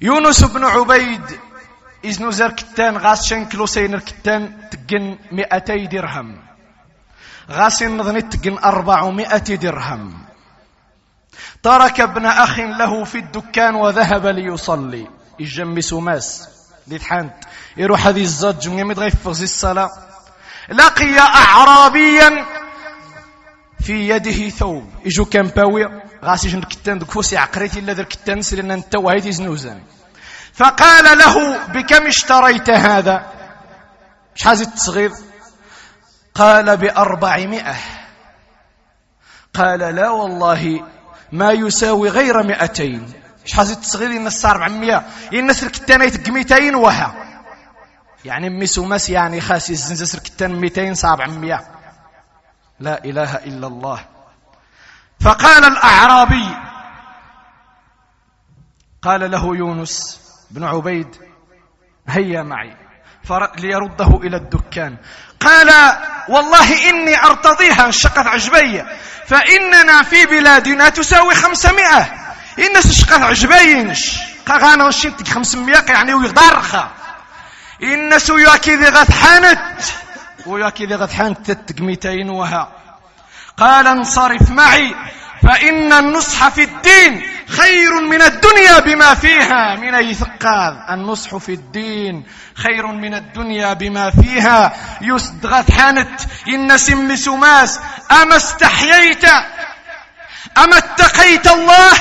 [0.00, 1.40] يونس بن عبيد
[2.04, 6.38] إذن زر كتان غاس شن كيلو سينر كتان تقن مئتي درهم.
[7.50, 10.24] غاس نظني تقن أربعمائة درهم.
[11.62, 15.06] ترك ابن أخ له في الدكان وذهب ليصلي.
[15.38, 16.48] يجمس ماس
[16.86, 17.34] ليتحانت.
[17.76, 20.09] يروح هذه الزج من غيفغزي الصلاة.
[20.70, 22.46] لقي أعرابيا
[23.80, 24.90] في يده ثوب.
[25.04, 29.82] يجو كان باوي غاسي جن كتان دكوسي عقريتي إلا ذا الكتان سلنا أنت وهيتي زنوزان
[30.54, 33.26] فقال له بكم اشتريت هذا؟
[34.36, 35.12] مش حازي تصغير
[36.34, 37.76] قال بأربعمائة.
[39.54, 40.84] قال لا والله
[41.32, 43.12] ما يساوي غير مئتين.
[43.44, 47.29] إيش حازي تصغير الناس صار 400 الناس الكتانة يتق 200 وها.
[48.24, 51.60] يعني ميسو ماس يعني خاسي الزنزس الكتان 200 صار 400
[52.80, 54.04] لا إله إلا الله.
[55.20, 56.48] فقال الأعرابي
[59.02, 61.16] قال له يونس بن عبيد
[62.08, 62.76] هيا معي.
[63.58, 64.96] ليرده إلى الدكان.
[65.40, 65.96] قال
[66.28, 68.84] والله إني أرتضيها انشقت عجبي
[69.26, 72.02] فإننا في بلادنا تساوي خمسمائة.
[72.58, 76.90] إن شقت عجبينش قاغانا وشنتك خمسمائة يعني ويغدارخا
[77.82, 79.82] إن سوياكي ذي غد حانت؟
[80.46, 82.72] وياكي ذي غد حانت تتقميتين وها.
[83.56, 84.94] قال انصرف معي
[85.42, 89.76] فإن النصح في الدين خير من الدنيا بما فيها.
[89.76, 94.72] من أي ثقاذ؟ النصح في الدين خير من الدنيا بما فيها.
[95.00, 97.80] يسدغت حانت إن سم سماس
[98.22, 99.24] أما استحييت
[100.58, 101.92] أما اتقيت الله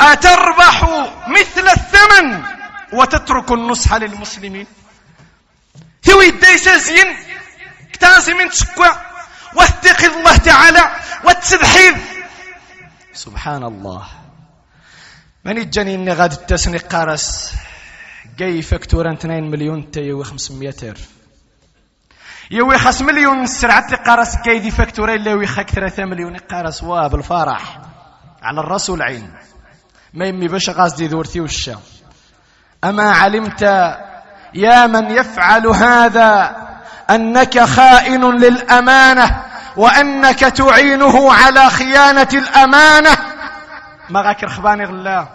[0.00, 0.84] أتربح
[1.28, 2.42] مثل الثمن
[2.92, 4.66] وتترك النصح للمسلمين.
[6.04, 7.16] ثوي الديسازين
[7.92, 8.90] كتاسي من تشكوى
[9.56, 10.90] واتقي الله تعالى
[11.24, 11.94] وتسبحيذ
[13.12, 14.06] سبحان الله
[15.44, 17.54] من يجاني اني غادي التسني قارس
[18.38, 21.08] جاي فاكتورا 2 مليون تا يوي 500 الف
[22.50, 27.08] يوي خاص مليون سرعة قارس كاي دي فاكتورا الا يوي خاك 3 مليون قارس واه
[27.08, 27.80] بالفرح
[28.42, 29.32] على الراس والعين
[30.14, 31.80] ما يمي باش غازدي ذورتي وشا
[32.84, 33.62] اما علمت
[34.54, 36.56] يا من يفعل هذا
[37.10, 39.42] أنك خائن للأمانة
[39.76, 43.16] وأنك تعينه على خيانة الأمانة.
[44.10, 45.26] ما غاك رخباني غلا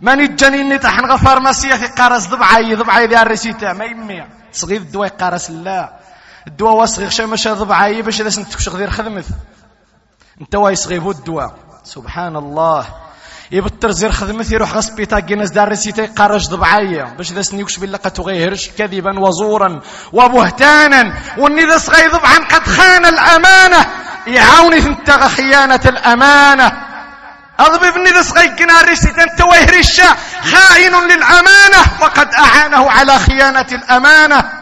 [0.00, 4.26] من الجنين نتحن غفار مسيح قارس ضبعي ضبعي ذي الرسيتا ما يمي.
[4.52, 5.92] صغير الدواء قارس لا.
[6.46, 9.24] الدواء وصغير شي مشى ضبعي باش إذا سنتكش غير خدمت.
[10.40, 11.54] انت واي صغير الدواء.
[11.84, 12.86] سبحان الله.
[13.50, 18.10] يبتر زير خدمتي يروح غسبيتا جنس دار رسيتي قارج ضبعية باش ذا سنيوكش بالله قد
[18.10, 19.80] تغيرش كذبا وزورا
[20.12, 21.12] وبهتانا.
[21.38, 23.86] وإني ذا صغي ضبعا قد خان الأمانة.
[24.26, 26.72] يعاوني انت خيانة الأمانة.
[27.60, 31.80] أضبب صغي جنا رسيت أنت ويهرشا خائن للأمانة.
[32.00, 34.57] وقد أعانه على خيانة الأمانة.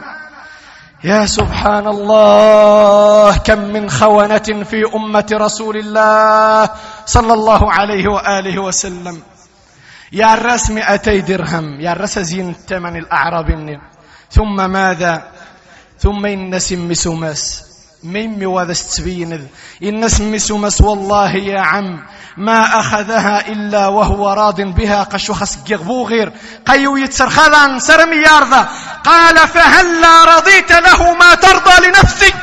[1.06, 6.70] يا سبحان الله كم من خونة في أمة رسول الله
[7.06, 9.22] صلى الله عليه وآله وسلم.
[10.12, 13.78] يا الرس مئتي درهم يا الرس زين الثمن الأعراب
[14.30, 15.30] ثم ماذا؟
[15.98, 17.62] ثم إن سم سماس
[18.02, 19.48] ميمي وهذا ستبين
[19.82, 22.02] إن سم سماس والله يا عم
[22.36, 25.58] ما أخذها إلا وهو راض بها قشو خس
[26.06, 26.32] غير
[26.66, 28.68] قيو يتسرخلان سرمي يارضى
[29.04, 32.34] قال فهلا رضيت له ما ترضى لنفسك؟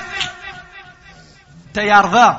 [1.74, 2.38] تيارضى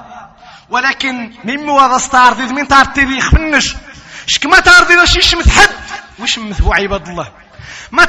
[0.71, 2.69] ولكن مما هذا ستارديد من
[3.05, 3.77] ذي خفنش
[4.27, 5.71] شك ما تاردي ذا شي شمت حد
[6.19, 7.29] وش مثبو عباد الله
[7.91, 8.05] ما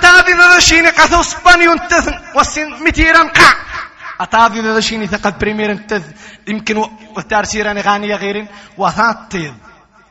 [0.59, 3.53] شي نقاثو سبانيو انتثن وسين متيران قع
[4.21, 6.03] أتاردي ذا شي نثقد بريمير انتث
[6.47, 6.77] يمكن
[7.17, 8.47] وتارسيراني غانية غيرين
[8.77, 9.53] وثاتيذ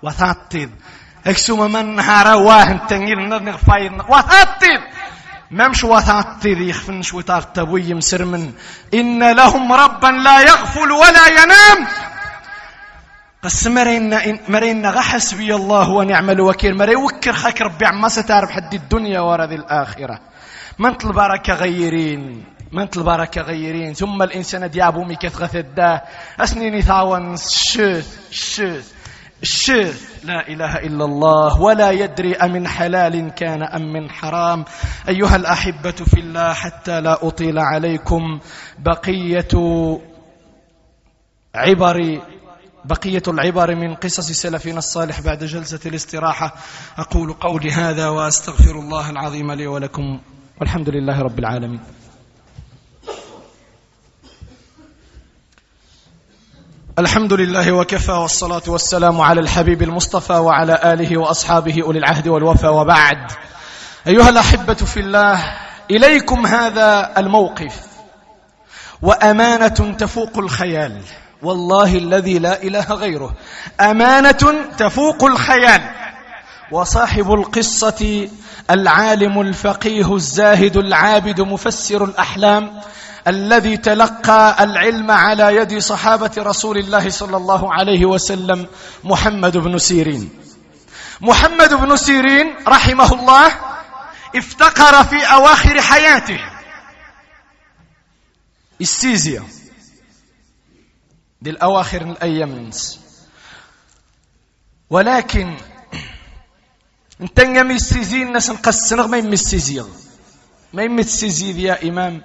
[0.03, 0.69] وثاتيذ
[1.27, 4.81] اكسوما من نهار واهن تنجيل نغ فايد وثاتيذ
[5.51, 8.53] ممش وثاتيذ يخفن شويتار تبوي مسرمن
[8.95, 11.89] إن لهم ربا لا يغفل ولا ينام.
[13.43, 16.77] بس مرينا مرينا غا حسبي الله ونعم الوكيل.
[16.77, 20.21] مري وكر خاك ربي عما ستعرف حد الدنيا ورا الآخرة.
[20.79, 26.03] من البركة غيرين؟ من البركة غيرين ثم الإنسان ديابو ميكث غثداه
[26.41, 28.93] أسنيني ثاون الشوث الشوث
[29.43, 34.65] الشوث لا إله إلا الله ولا يدري أمن حلال كان أم من حرام.
[35.09, 38.41] أيها الأحبة في الله حتى لا أطيل عليكم
[38.79, 39.55] بقية
[41.55, 42.21] عبر
[42.85, 46.55] بقية العبر من قصص سلفنا الصالح بعد جلسة الاستراحة.
[46.99, 50.21] أقول قولي هذا وأستغفر الله العظيم لي ولكم
[50.61, 51.81] والحمد لله رب العالمين.
[56.99, 63.33] الحمد لله وكفى والصلاة والسلام على الحبيب المصطفى وعلى آله وأصحابه أولي العهد والوفى وبعد.
[64.07, 65.45] أيها الأحبة في الله
[65.91, 67.81] إليكم هذا الموقف.
[69.03, 71.01] وأمانة تفوق الخيال.
[71.43, 73.35] والله الذي لا إله غيره.
[73.81, 75.83] أمانة تفوق الخيال.
[76.73, 78.29] وصاحب القصة
[78.71, 82.81] العالم الفقيه الزاهد العابد مفسر الأحلام
[83.29, 88.67] الذي تلقى العلم على يد صحابة رسول الله صلى الله عليه وسلم
[89.05, 90.31] محمد بن سيرين.
[91.21, 93.47] محمد بن سيرين رحمه الله
[94.37, 96.41] افتقر في أواخر حياته.
[98.81, 99.43] السيزيا
[101.43, 102.71] دي الأواخر الأيام
[104.91, 105.57] ولكن
[107.21, 109.89] انت يمي السيزين ناس نقسنغ ما يمي السيزيغ
[110.73, 112.23] ما يمي السيزيغ يا إمام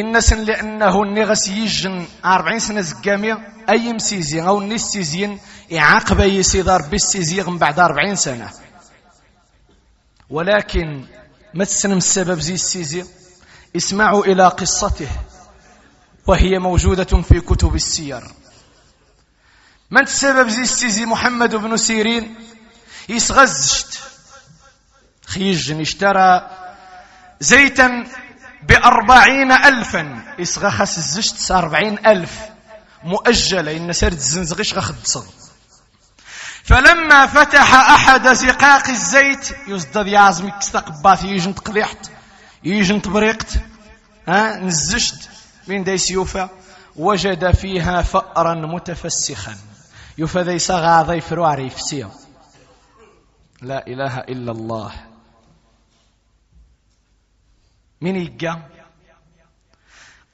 [0.00, 5.40] الناس لأنه النغس يجن أربعين سنة زقامية أي مسيزين أو نسيزين
[5.76, 8.50] إعاقب يسيدار بالسيزيغ من بعد أربعين سنة.
[10.30, 11.06] ولكن
[11.54, 13.06] ما تسلم السبب زي السيزيغ
[13.76, 15.08] اسمعوا إلى قصته
[16.26, 18.22] وهي موجودة في كتب السير.
[19.90, 22.34] من السبب زي السيزي محمد بن سيرين؟
[23.08, 23.98] يسغزشت.
[25.26, 26.50] خيجن اشترى
[27.40, 28.06] زيتا
[28.68, 30.34] بأربعين ألفا.
[30.40, 32.38] إسغخس الزشت أربعين ألف.
[33.04, 33.76] مؤجلة.
[33.76, 34.94] إن سرد الزنزغيش غخد
[36.64, 42.10] فلما فتح أحد زقاق الزيت يزدد يعزمك استقبات يجن تقليحت
[42.64, 43.52] يجن تبريقت
[44.28, 45.28] ها؟ نزشت.
[45.68, 46.48] من دي سيوفا.
[46.96, 49.56] وجد فيها فأرا متفسخا.
[50.18, 51.70] يوفا ذي صغى ضيف رواري
[53.62, 55.11] لا إله إلا الله.
[58.02, 58.58] من يقى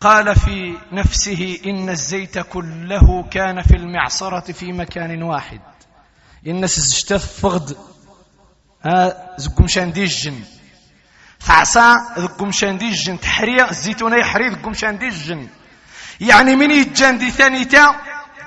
[0.01, 5.61] قال في نفسه إن الزيت كله كان في المعصرة في مكان واحد.
[6.47, 7.77] إن سجتف فغد.
[8.85, 10.41] ها زقم شانديجن
[11.39, 15.49] فعصا ذقم شانديجن تحريا الزيتونة يحري ذقم شانديجن
[16.21, 17.95] يعني من يتجان دي ثانيتا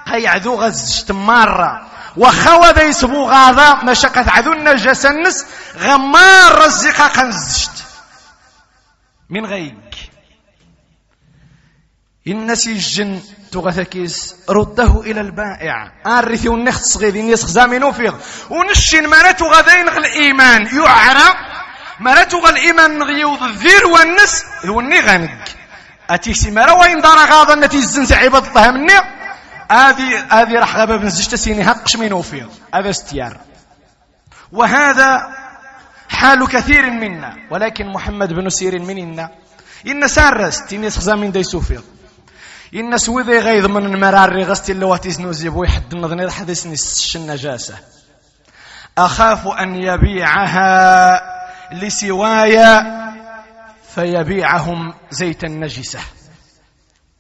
[0.07, 5.45] قيعذو غزشت مرة وخوا ذا يسبو غاضا مشاقة عذو النجاسة النس
[5.77, 7.84] غمار رزقا قنزشت
[9.32, 10.12] من غيك.
[12.28, 13.20] الناس يجن
[13.52, 15.91] تغثكيس رده إلى البائع.
[16.08, 18.15] أرثي ونخت صغير نيس خزامين فيغ
[18.50, 20.65] ونشين مراتو غذين الإيمان.
[20.65, 21.36] يعرى
[22.00, 24.46] مراتو الإيمان نغيوض الذير والنس.
[24.65, 25.46] وني غنق.
[26.10, 28.94] أتيسي مرا وين دار غاضا التي الزنس عباد الله مني.
[29.72, 33.38] هذه هذه راح غابة بن زجت سيني هقش من فيغ هذا استيار.
[34.52, 35.40] وهذا
[36.12, 39.32] حال كثير منا ولكن محمد بن سير مننا.
[39.88, 41.82] إن سارس تينيس خزامين دي سوفير
[42.76, 46.76] إن سوذي غيظ من المرار غستي اللي واتيز نوزيب ويحد النظني حدثني
[47.15, 47.76] النجاسة
[48.97, 51.21] أخاف أن يبيعها
[51.74, 52.84] لسواي
[53.95, 56.00] فيبيعهم زيت النجسة.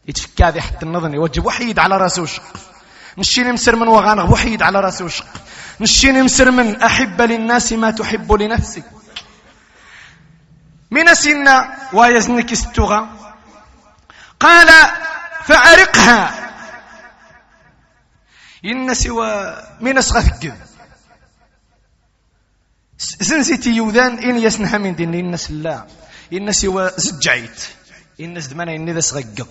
[0.07, 2.43] يتفكى ذي حتى النظني وجب وحيد على رأسه وشق.
[3.17, 5.25] نشيني مسر من وغانغ وحيد على رأسه وشق.
[5.81, 8.85] نشيني مسر من أحب للناس ما تحب لنفسك.
[10.91, 13.09] من سنة ويزنك استغى.
[14.39, 14.69] قال
[15.43, 16.51] فأرقها.
[18.65, 20.53] إن سوى من أسغثك
[22.97, 25.13] زنزيتي يوذان إن يسنها من دين.
[25.13, 25.87] إن سلا.
[26.33, 27.65] إن سوى زجعيت.
[28.21, 29.47] إن زدمانا إن ذا سغقض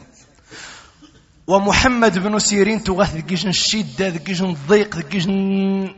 [1.51, 5.27] ومحمد بن سيرين تغاث ذكيش الشدة ذكيش الضيق ذكيش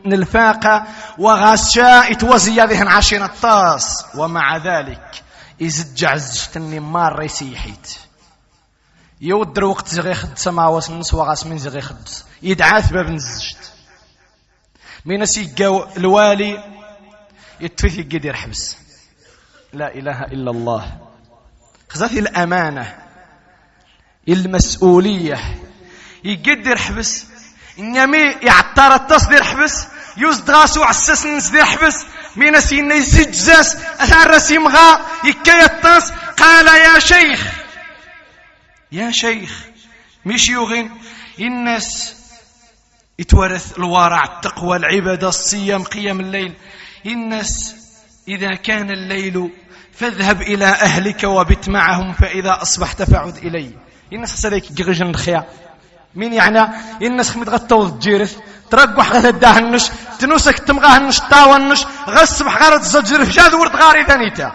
[0.05, 0.87] الفاقة
[1.17, 4.05] وغاشا اتوزي ذهن عشين الطاس.
[4.15, 5.23] ومع ذلك
[5.59, 7.97] يزجع زجتني مار يسيحيت
[9.21, 12.09] يودر وقت زغي خد سماوات النس وغاس من زغي خد
[12.41, 13.71] يدعاث باب نزجت.
[15.05, 16.63] من سيقا الوالي
[17.61, 18.77] يتفث يقدر حبس
[19.73, 20.97] لا إله إلا الله.
[21.89, 23.02] خذت الأمانة.
[24.29, 25.59] المسؤولية.
[26.23, 27.25] يقدر حبس
[27.79, 28.35] إنما
[28.95, 29.85] التصدير حبس
[30.17, 32.05] يوزد غاسو عساس نسدير حبس
[32.35, 37.47] مين سينا يزجزاس أثار رسيم غا يكا يطاس قال يا شيخ.
[38.91, 39.65] يا شيخ.
[40.25, 40.91] مش يغين
[41.39, 42.15] الناس
[43.19, 44.23] يتورث الورع.
[44.23, 46.53] التقوى العبادة الصيام قيام الليل.
[47.05, 47.75] الناس
[48.27, 49.49] إذا كان الليل
[49.93, 53.71] فاذهب إلى أهلك وبت معهم فإذا أصبحت فعد إلي.
[54.11, 55.43] الناس سليك جغجن الخيا.
[56.15, 56.67] مين يعني؟
[57.01, 58.37] الناس خمد غطو الجيرث
[58.71, 59.89] ترقح غث الدهنش
[60.19, 61.85] تنوسك تمغاهنش طاونش.
[62.09, 64.51] غصبح غارت زجر في جاد ورد غاري ثانيتا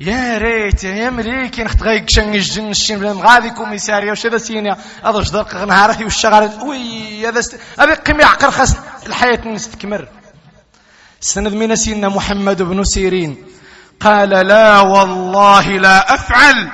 [0.00, 4.76] يا ريت يا مليك نخت غايك شن الجن الشين بلا مغادي كوميساريا وش هذا سينيا.
[5.04, 6.50] هذا وش درق نهارتي والشغال.
[6.62, 7.60] وي هذا است...
[7.78, 8.76] أبي قيم يعقل خاص.
[9.06, 10.08] الحياة نستكمر
[11.20, 13.46] سند من سيدنا محمد بن سيرين.
[14.00, 16.70] قال لا والله لا أفعل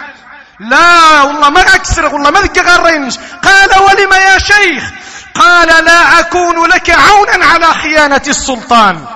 [0.61, 3.19] لا والله ما اكسر والله ما ذكر غرينش.
[3.19, 4.91] قال ولم يا شيخ؟
[5.35, 9.07] قال لا أكون لك عونا على خيانة السلطان.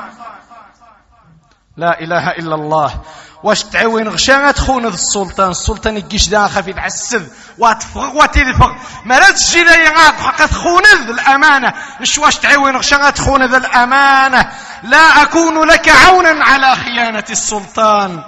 [1.76, 2.94] لا إله إلا الله.
[3.42, 8.72] واش تعاون غشا تخون السلطان؟ السلطان يجيش دا خفي تعسب واتفغ وتدفغ
[9.04, 11.74] ما لا تجي لي حق تخون الأمانة.
[12.02, 18.24] إش واش تعاون غشا تخون الأمانة؟ لا أكون لك عونا على خيانة السلطان.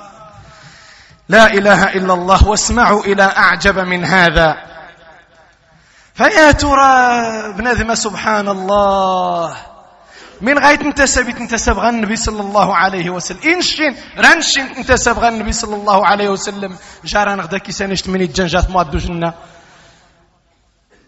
[1.32, 4.50] لا إله إلا الله واسمعوا إلى أعجب من هذا.
[6.14, 6.92] فيا ترى
[7.56, 9.56] بنذم سبحان الله.
[10.40, 13.40] من غاية انتسب انتسب غير النبي صلى الله عليه وسلم.
[13.40, 16.76] إنشين رانشين انتسب غير النبي صلى الله عليه وسلم.
[17.04, 19.32] جاران غدا كيسانيشت من الجنجات موادو جنة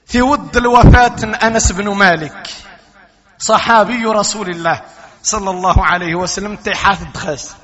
[0.07, 2.49] في ود الوفاة أنس بن مالك
[3.39, 4.81] صحابي رسول الله
[5.23, 7.55] صلى الله عليه وسلم تيحاث الدخاس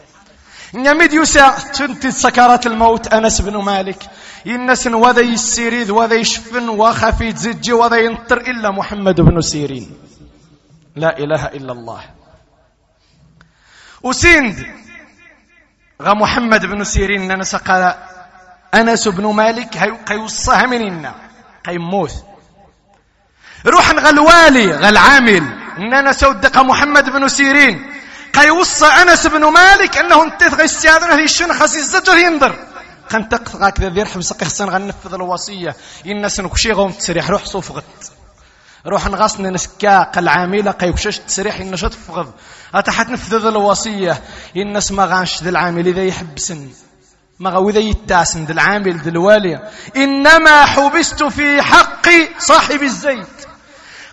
[0.75, 4.03] نمد يوسع تنت سكرات الموت أنس بن مالك.
[4.47, 9.91] ينس وذا يسيريد وذا يشفن وخفي تزجي وذا ينطر إلا محمد بن سيرين.
[10.97, 12.03] لا إله إلا الله.
[14.03, 14.67] وسند
[16.03, 17.95] غا محمد بن سيرين ننسى قال
[18.75, 21.15] أنس بن مالك قيوصها مننا
[21.67, 22.25] قيموت
[23.67, 25.45] روح غالوالي غالعامل
[25.79, 27.90] إننا سودق محمد بن سيرين.
[28.35, 32.57] قيوصى أنس بن مالك أنه انتث غي السيادة هذه الشنة خاص الزجر ينظر
[33.11, 35.77] خنتق غاك ذا ذير حبس قيخسن غنفذ الوصية.
[36.07, 38.13] الناس نكشي غوم تسريح روح صوفغت
[38.87, 42.33] روح نغصن نسكا قل عاملة قيوشش تسريح إن شط فغض.
[42.75, 44.23] أتحت نفذ الوصية.
[44.57, 46.69] الناس ما غانش ذي العامل إذا يحبسن
[47.39, 49.71] ما غو إذا يتاسن ذي العامل ذي الوالي.
[49.97, 53.27] إنما حبست في حق صاحب الزيت.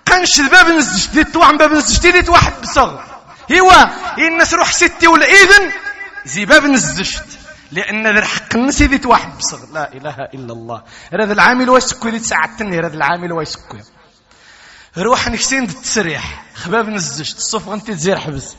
[0.06, 3.17] قنش باب نزجت ذي توعن باب نزجت ذي توحد بصغ
[3.52, 5.72] هو الناس روح ستي والإذن
[6.26, 7.26] زي باب نزجت.
[7.72, 10.84] لأن ذا الحق الناس ذي توحد بصغ لا إله إلا الله.
[11.14, 13.78] هذا العامل ويسكو ذي تساعدتني هذا العامل ويسكو
[14.98, 17.38] روح نكسين تسريح خباب نزجت.
[17.38, 18.56] الصف انت تزير حبس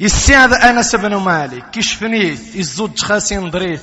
[0.00, 1.70] يسياد أنس بن مالك.
[1.70, 2.54] كشفنيت.
[2.54, 3.82] يزوج خاسين ضريت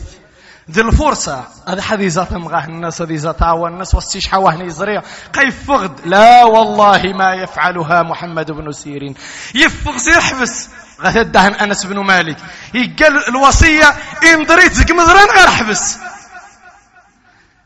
[0.71, 5.01] ذي الفرصة هذا حد زات مغاه الناس هذه زات الناس وستيش حواه يزريع
[5.33, 9.15] قيف فغد لا والله ما يفعلها محمد بن سيرين.
[9.55, 10.69] يفغز يحبس.
[11.01, 12.37] غتدهن أنس بن مالك.
[12.73, 13.89] يقال الوصية
[14.33, 15.97] إن ضريت زق مذران غير حبس.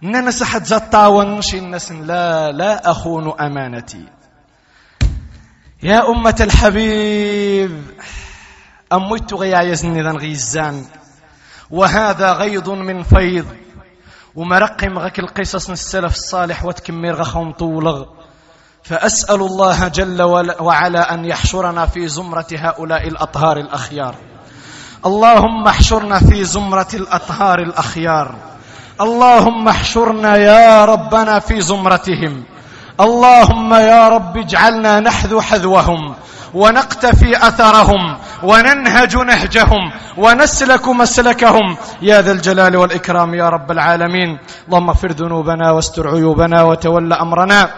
[0.02, 4.06] ننس حد زطاون شي الناس لا لا أخون أمانتي.
[5.84, 7.84] يا أمة الحبيب.
[8.94, 10.86] أميت غيا يزني ذن غيزان.
[11.72, 13.46] وهذا غيض من فيض.
[14.36, 18.06] ومرقم غك القصص السلف الصالح وتكمير غخهم طولغ.
[18.84, 20.22] فأسأل الله جل
[20.60, 24.16] وعلا أن يحشرنا في زمرة هؤلاء الأطهار الأخيار.
[25.06, 28.36] اللهم احشرنا في زمرة الأطهار الأخيار.
[29.02, 32.44] اللهم احشرنا يا ربنا في زمرتهم.
[33.00, 36.16] اللهم يا رب اجعلنا نحذو حذوهم
[36.54, 41.78] ونقتفي أثرهم وننهج نهجهم ونسلك مسلكهم.
[42.02, 44.38] يا ذا الجلال والإكرام يا رب العالمين.
[44.68, 47.70] اللهم اغفر ذنوبنا واستر عيوبنا وتول أمرنا.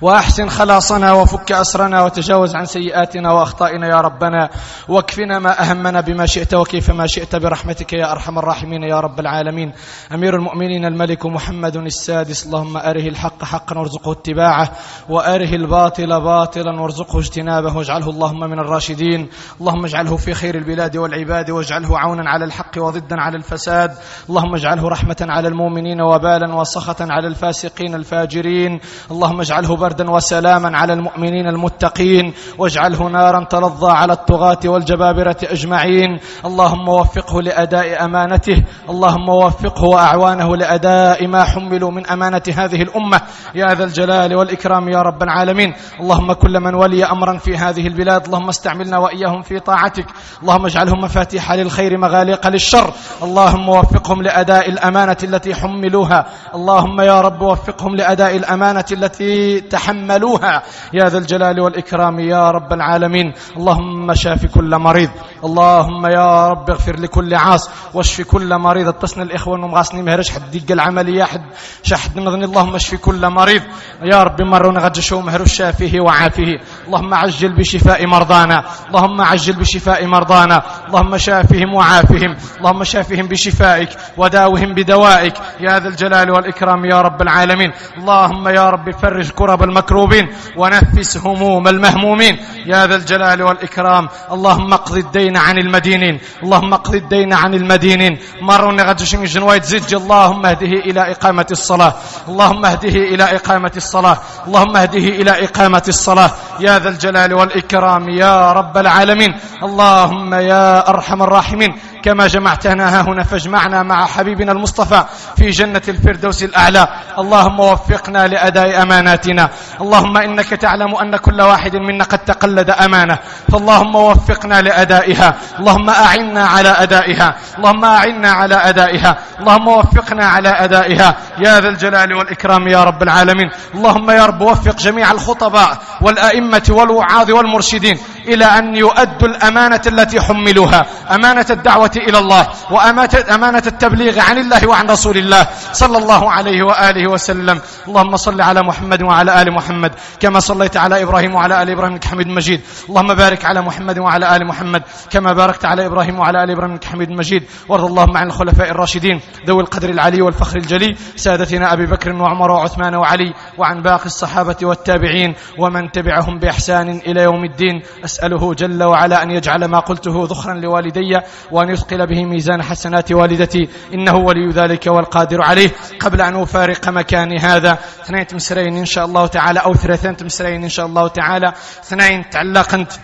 [0.00, 4.50] وأحسن خلاصنا وفك أسرنا وتجاوز عن سيئاتنا وأخطائنا يا ربنا.
[4.88, 9.72] واكفنا ما أهمنا بما شئت وكيف ما شئت برحمتك يا أرحم الراحمين يا رب العالمين.
[10.14, 14.72] أمير المؤمنين الملك محمد السادس اللهم أره الحق حقا وارزقه اتباعه
[15.08, 19.28] وأره الباطل باطلا وارزقه اجتنابه واجعله اللهم من الراشدين.
[19.60, 23.92] اللهم اجعله في خير البلاد والعباد واجعله عونا على الحق وضدا على الفساد.
[24.28, 28.80] اللهم اجعله رحمة على المؤمنين وبالا وسخطا على الفاسقين الفاجرين.
[29.10, 36.18] اللهم اجعله بردا وسلاما على المؤمنين المتقين واجعله نارا تلظى على الطغاة والجبابرة أجمعين.
[36.44, 43.20] اللهم وفقه لأداء أمانته اللهم وفقه وأعوانه لأداء ما حملوا من أمانة هذه الأمة.
[43.54, 45.74] يا ذا الجلال والإكرام يا رب العالمين.
[46.00, 50.06] اللهم كل من ولي أمرا في هذه البلاد اللهم استعملنا وإياهم في طاعتك.
[50.42, 52.90] اللهم اجعلهم مفاتيح للخير مغاليق للشر.
[53.22, 56.26] اللهم وفقهم لأداء الأمانة التي حملوها.
[56.54, 60.62] اللهم يا رب وفقهم لأداء الأمانة التي تحملوها.
[60.92, 63.32] يا ذا الجلال والإكرام يا رب العالمين.
[63.56, 65.10] اللهم شاف كل مريض.
[65.46, 68.88] اللهم يا رب اغفر لكل عاص واشف كل مريض.
[68.88, 70.30] اتصنا الإخوة انهم غاسني مهرج.
[70.30, 71.42] حد ديق العملية حد.
[71.82, 73.62] شحد نظني اللهم اشف كل مريض.
[74.02, 76.58] يا رب مرون غجشوا مهر الشافيه وعافيه.
[76.86, 78.64] اللهم عجل بشفاء مرضانا.
[78.88, 80.62] اللهم عجل بشفاء مرضانا.
[80.88, 85.34] اللهم شافهم وعافهم اللهم شافهم بشفائك وداوهم بدوائك.
[85.60, 87.72] يا ذا الجلال والإكرام يا رب العالمين.
[87.98, 92.38] اللهم يا رب فرج كرب المكروبين ونفس هموم المهمومين.
[92.66, 94.08] يا ذا الجلال والإكرام.
[94.32, 96.20] اللهم اقض الدين عن المدينين.
[96.42, 98.18] اللهم اقض الدين عن المدينين.
[98.40, 101.94] مرون غدشن جنوايت زج اللهم اهده إلى إقامة الصلاة.
[102.28, 104.18] اللهم اهده إلى إقامة الصلاة.
[104.46, 106.30] اللهم اهده إلى إقامة الصلاة.
[106.60, 109.34] يا ذا الجلال والإكرام يا رب العالمين.
[109.62, 111.78] اللهم يا أرحم الراحمين.
[112.02, 115.04] كما جمعتنا ها هنا فاجمعنا مع حبيبنا المصطفى
[115.36, 116.88] في جنة الفردوس الأعلى.
[117.18, 119.50] اللهم وفقنا لأداء أماناتنا.
[119.80, 123.18] اللهم إنك تعلم أن كل واحد منا قد تقلد أمانة.
[123.52, 125.34] فاللهم وفقنا لأدائها.
[125.58, 127.36] اللهم أعنا على أدائها.
[127.58, 129.16] اللهم أعنا على أدائها.
[129.40, 131.16] اللهم وفقنا على أدائها.
[131.38, 133.50] يا ذا الجلال والإكرام يا رب العالمين.
[133.74, 140.86] اللهم يا رب وفق جميع الخطباء والأئمة والوعاظ والمرشدين إلى أن يؤدوا الأمانة التي حملوها.
[141.10, 147.10] أمانة الدعوة إلى الله وأمانة التبليغ عن الله وعن رسول الله صلى الله عليه وآله
[147.10, 147.60] وسلم.
[147.88, 152.28] اللهم صل على محمد وعلى آل محمد كما صليت على إبراهيم وعلى آل إبراهيم حميد
[152.28, 152.60] مجيد.
[152.88, 157.10] اللهم بارك على محمد وعلى آل محمد كما باركت على إبراهيم وعلى آل إبراهيم حميد
[157.10, 157.42] مجيد.
[157.68, 162.94] وارض اللهم عن الخلفاء الراشدين ذوي القدر العلي والفخر الجلي سادتنا أبي بكر وعمر وعثمان
[162.94, 167.82] وعلي وعن باقي الصحابة والتابعين ومن تبعهم بإحسان إلى يوم الدين.
[168.04, 171.20] أسأله جل وعلا أن يجعل ما قلته ذخرا لوالدي
[171.52, 173.68] وأن يثقل به ميزان حسنات والدتي.
[173.94, 175.70] إنه ولي ذلك والقادر عليه.
[176.00, 177.78] قبل أن أفارق مكاني هذا.
[178.02, 179.60] اثنين تمسرين إن شاء الله تعالى.
[179.60, 181.52] أو ثلاثين تمسرين إن شاء الله تعالى.
[181.84, 183.00] اثنين تعلقت.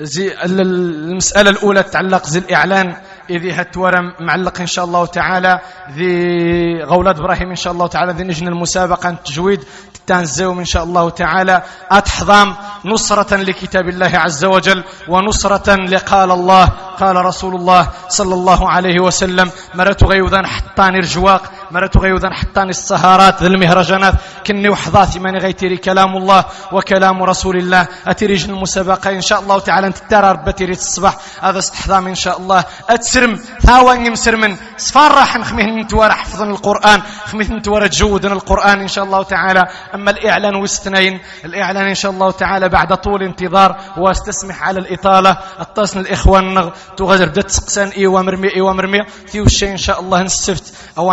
[0.00, 2.96] زي المسألة الأولى تتعلق زي الإعلان.
[3.30, 5.60] إذي هتورم معلق إن شاء الله تعالى
[5.92, 9.64] ذي غولة إبراهيم إن شاء الله تعالى ذي نجن المسابقة التجويد
[10.06, 11.62] تنزيهم إن شاء الله تعالى.
[11.90, 12.54] أتحضام
[12.84, 16.64] نصرة لكتاب الله عز وجل ونصرة لقال الله
[17.00, 23.42] قال رسول الله صلى الله عليه وسلم مرت غيوذا حطاني رجواق مرت غيوذا حطاني السهارات
[23.42, 24.14] ذي المهرجانات
[24.46, 27.88] كني وحظاتي ماني غيتيري كلام الله وكلام رسول الله.
[28.06, 29.10] أتيري المسابقة.
[29.10, 31.16] إن شاء الله تعالى أنت ترى ربتيري الصباح.
[31.40, 32.64] هذا استحضام إن شاء الله.
[32.90, 33.38] أتسرم.
[33.62, 34.56] ثاواني مسرمن.
[34.96, 37.02] راح نخميه نتوارى حفظن القرآن.
[37.24, 39.66] خميه نتوارى تجودن القرآن إن شاء الله تعالى.
[39.94, 41.20] أما الإعلان واستنين.
[41.44, 45.36] الإعلان إن شاء الله تعالى بعد طول انتظار واستسمح على الإطالة.
[45.58, 50.74] اتصل الإخوان تغادر بدات تسقسان إيوا مرمي إيوا مرمي في وشي إن شاء الله نستفت
[50.98, 51.10] أو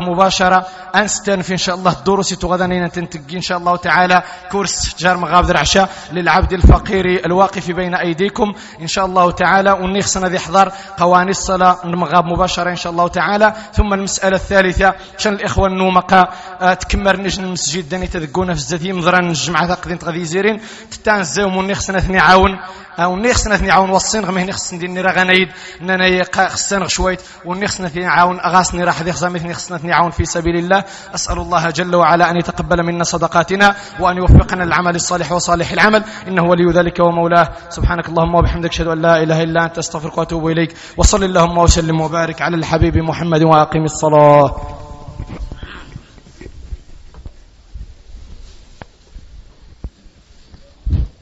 [0.00, 0.66] نرمغاب مباشرة.
[0.94, 5.88] أنستنف إن شاء الله الدروس تغادنين تنتقي إن شاء الله تعالى كورس جار مغاب العشاء
[6.12, 8.54] للعبد الفقير الواقف بين أيديكم.
[8.80, 13.54] إن شاء الله تعالى ونخصنا ذي حضر قواني الصلاة نمغاب مباشرة إن شاء الله تعالى.
[13.74, 16.28] ثم المسألة الثالثة شان الإخوة النومقا
[16.60, 17.88] آه، تكمر نجن المسجد.
[17.88, 20.60] داني تذكونا في الزدي مضران الجمعة ثقدين تغذي زيرين.
[20.90, 22.58] تتانزيهم ونخصنا ثني عاون
[22.98, 24.24] أو نخصنا ثني عاون وصين.
[24.24, 25.48] غمه نخصن ديني راه غنايد
[25.80, 27.20] اننا خصنا شويت.
[27.44, 30.84] ونخصنا ثني عاون اغاسني راح ذي خزامي ثني عاون في سبيل الله.
[31.14, 36.04] أسأل الله جل وعلا أن يتقبل منا صدقاتنا وأن يوفقنا العمل الصالح وصالح العمل.
[36.28, 37.48] إنه ولي ذلك ومولاه.
[37.68, 40.76] سبحانك اللهم وبحمدك أشهد أن لا إله إلا أنت أستغفرك وأتوب إليك.
[40.96, 44.56] وصل اللهم وسلم وبارك على الحبيب محمد وأقم الصلاة.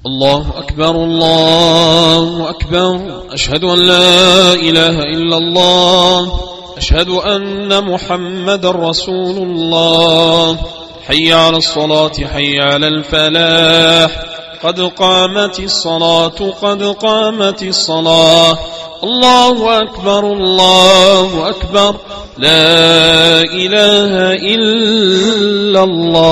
[0.07, 2.91] الله أكبر الله أكبر.
[3.33, 6.58] أشهد أن لا إله إلا الله.
[6.79, 10.59] أشهد أن محمد رسول الله.
[11.07, 14.23] حي على الصلاة حي على الفلاح.
[14.63, 18.59] قد قامت الصلاة قد قامت الصلاة.
[19.05, 21.97] الله أكبر الله أكبر.
[22.39, 26.29] لا إله إلا الله.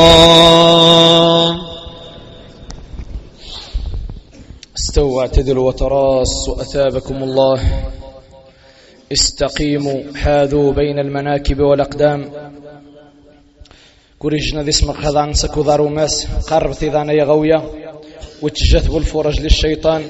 [4.79, 7.61] استووا اعتدلوا وتراصوا أثابكم الله.
[9.13, 12.21] استقيموا حاذوا بين المناكب والأقدام.
[14.19, 17.61] كوريجنا ذي اسمك هذا عنسك وضارو ماس قربت إذا أنا يغوية
[18.43, 20.03] وتجثب الفرج للشيطان.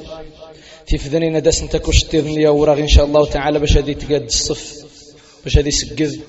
[0.86, 4.86] تفذني ندس انت كشتيرن لي وراغ إن شاء الله تعالى باش هذه تقاد الصف
[5.44, 6.20] باش هذه سقذ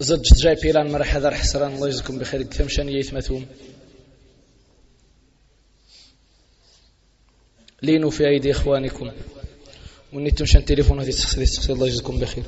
[0.00, 2.42] زد جاي بيلان مرح هذا حسران الله يجزيكم بخير.
[2.42, 3.46] تمشان يثمثوم
[7.82, 9.10] لينوا في أيدي إخوانكم.
[10.12, 12.44] ونيتم شان تليفون هذه تخسر الله يجزيكم بخير.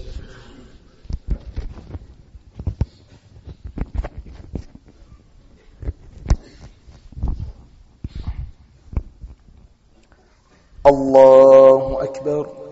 [10.86, 12.66] الله أكبر.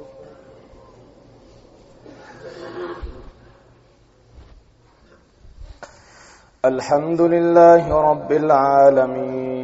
[6.64, 9.63] الحمد لله رب العالمين.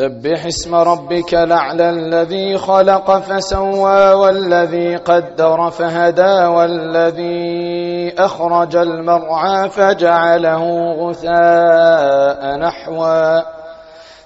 [0.00, 10.62] سبح اسم ربك الأعلى الذي خلق فسوى والذي قدر فهدى والذي أخرج المرعى فجعله
[11.00, 13.40] غثاء نحوا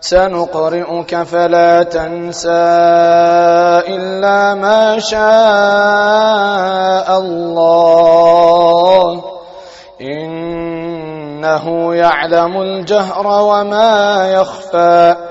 [0.01, 2.51] سنقرئك فلا تنسى
[3.89, 5.18] إلا ما شاء
[7.18, 9.25] الله.
[10.01, 15.24] إنه يعلم الجهر وما يخفى.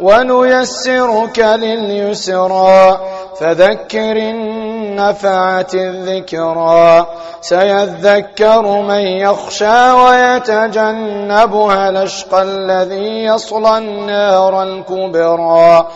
[0.00, 3.00] ونيسرك لليسرى
[3.40, 7.06] فذكر النفعة الذكرى.
[7.40, 15.86] سيذكر من يخشى ويتجنبها الأشقى الذي يصلى النار الكبرى.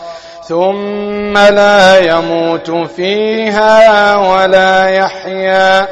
[0.47, 5.87] ثم لا يموت فيها ولا يحيا.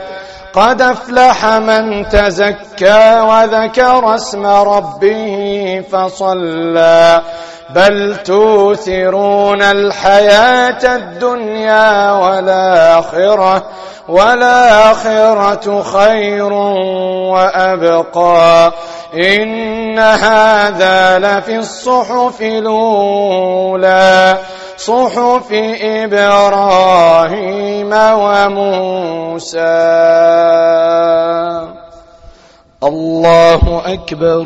[0.53, 7.21] قد أفلح من تزكى وذكر اسم ربه فصلى.
[7.75, 13.63] بل توثرون الحياة الدنيا والآخرة
[14.07, 16.53] والآخرة خير
[17.33, 18.71] وأبقى.
[19.13, 24.37] إن هذا لفي الصحف الأولى
[24.77, 25.47] صحف
[25.81, 29.59] إبراهيم وموسى.
[32.83, 34.45] الله أكبر.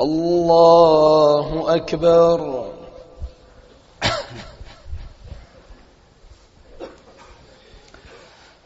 [0.00, 2.64] الله أكبر.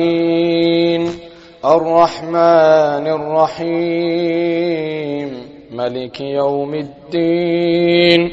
[1.65, 5.49] الرحمن الرحيم.
[5.71, 8.33] ملك يوم الدين.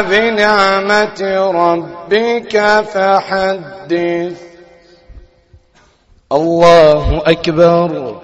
[0.00, 1.20] بنعمة
[1.54, 4.42] ربك فحدث.
[6.32, 8.20] الله أكبر.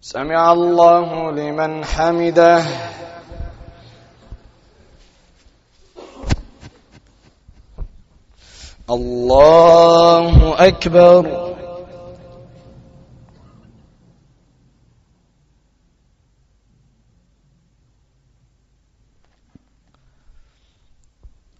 [0.00, 2.64] سمع الله لمن حمده.
[8.90, 11.51] الله أكبر.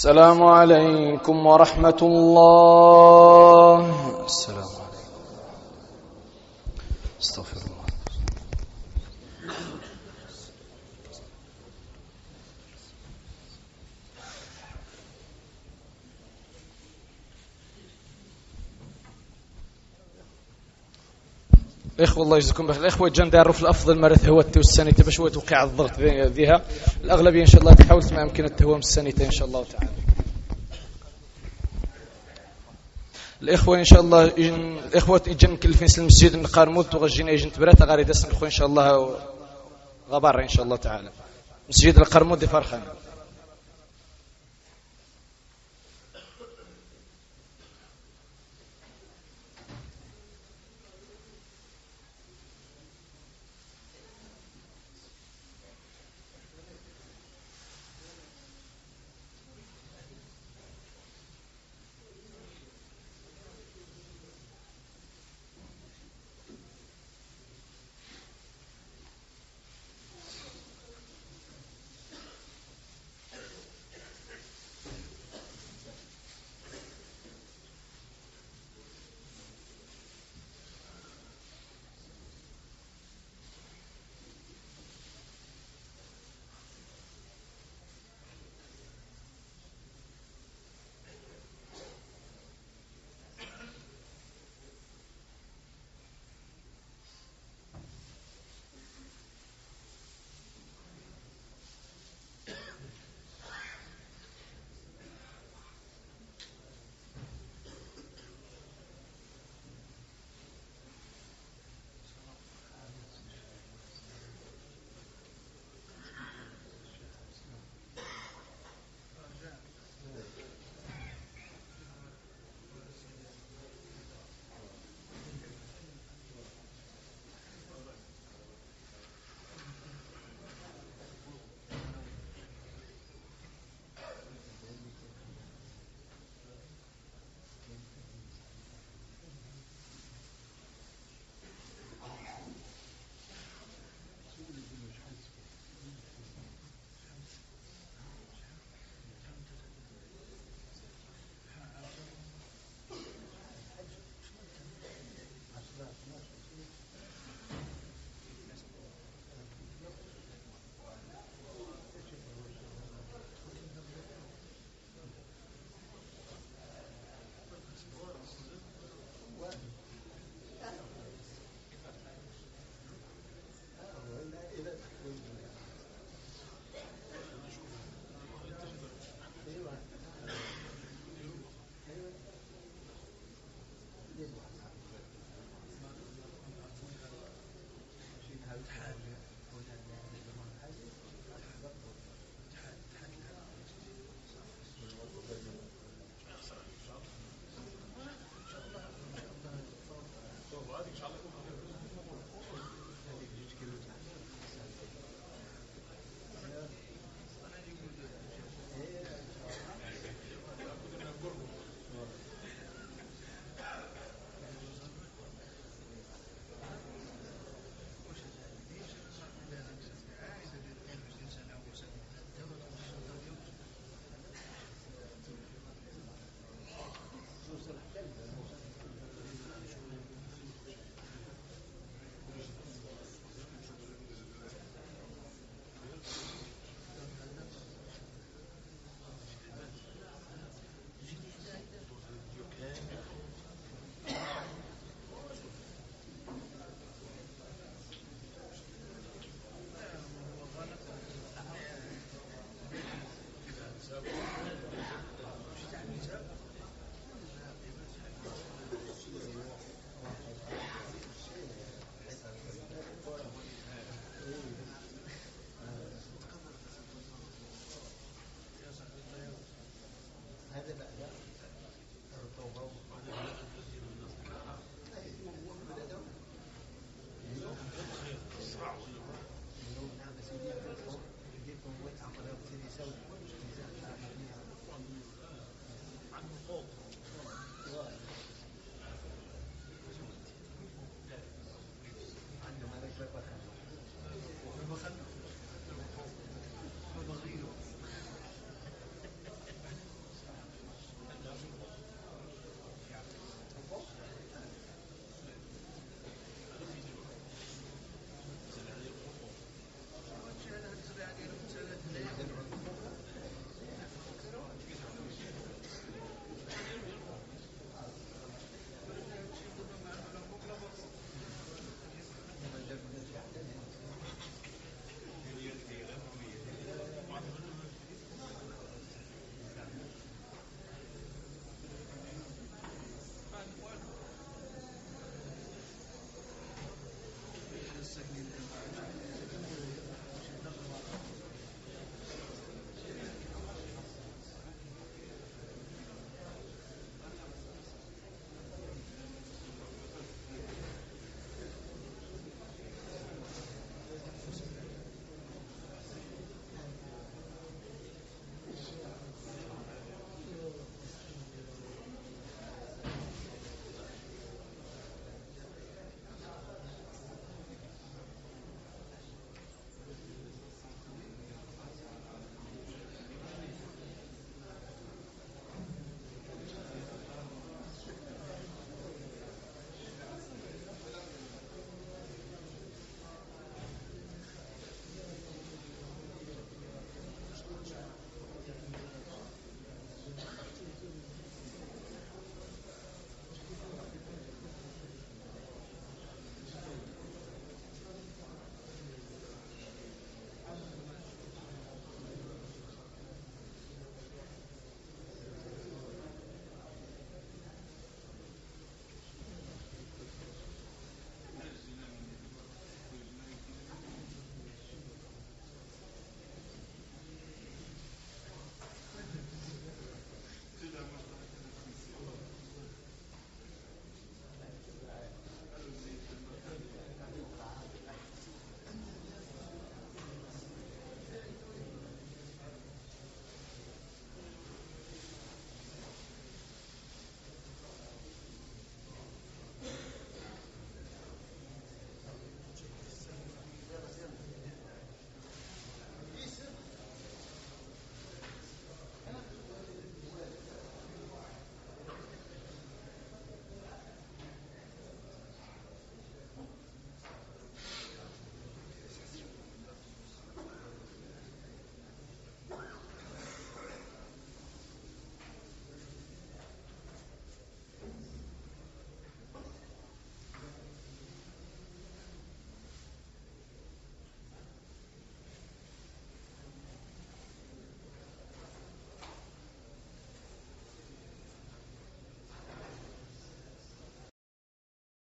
[0.00, 3.78] السلام عليكم ورحمة الله.
[4.24, 5.20] السلام عليكم
[7.20, 7.84] استغفر الله
[22.00, 24.94] الإخوة الله يجزيكم بخير الإخوة جان داروا في الأفضل مرث هو التو السنة.
[24.98, 26.62] باش توقع الضغط ذيها.
[27.04, 29.90] الأغلبية إن شاء الله تحاول ما يمكن التهوم السنة إن شاء الله تعالى.
[33.42, 38.28] الإخوة إن شاء الله الإخوة يجن مكلفين في المسجد نقارمود وغجينا يجن تبرات غاري دسن
[38.28, 39.16] الاخوه إن شاء الله
[40.10, 41.10] غبار إن شاء الله تعالى.
[41.70, 42.82] مسجد القرمود فرخان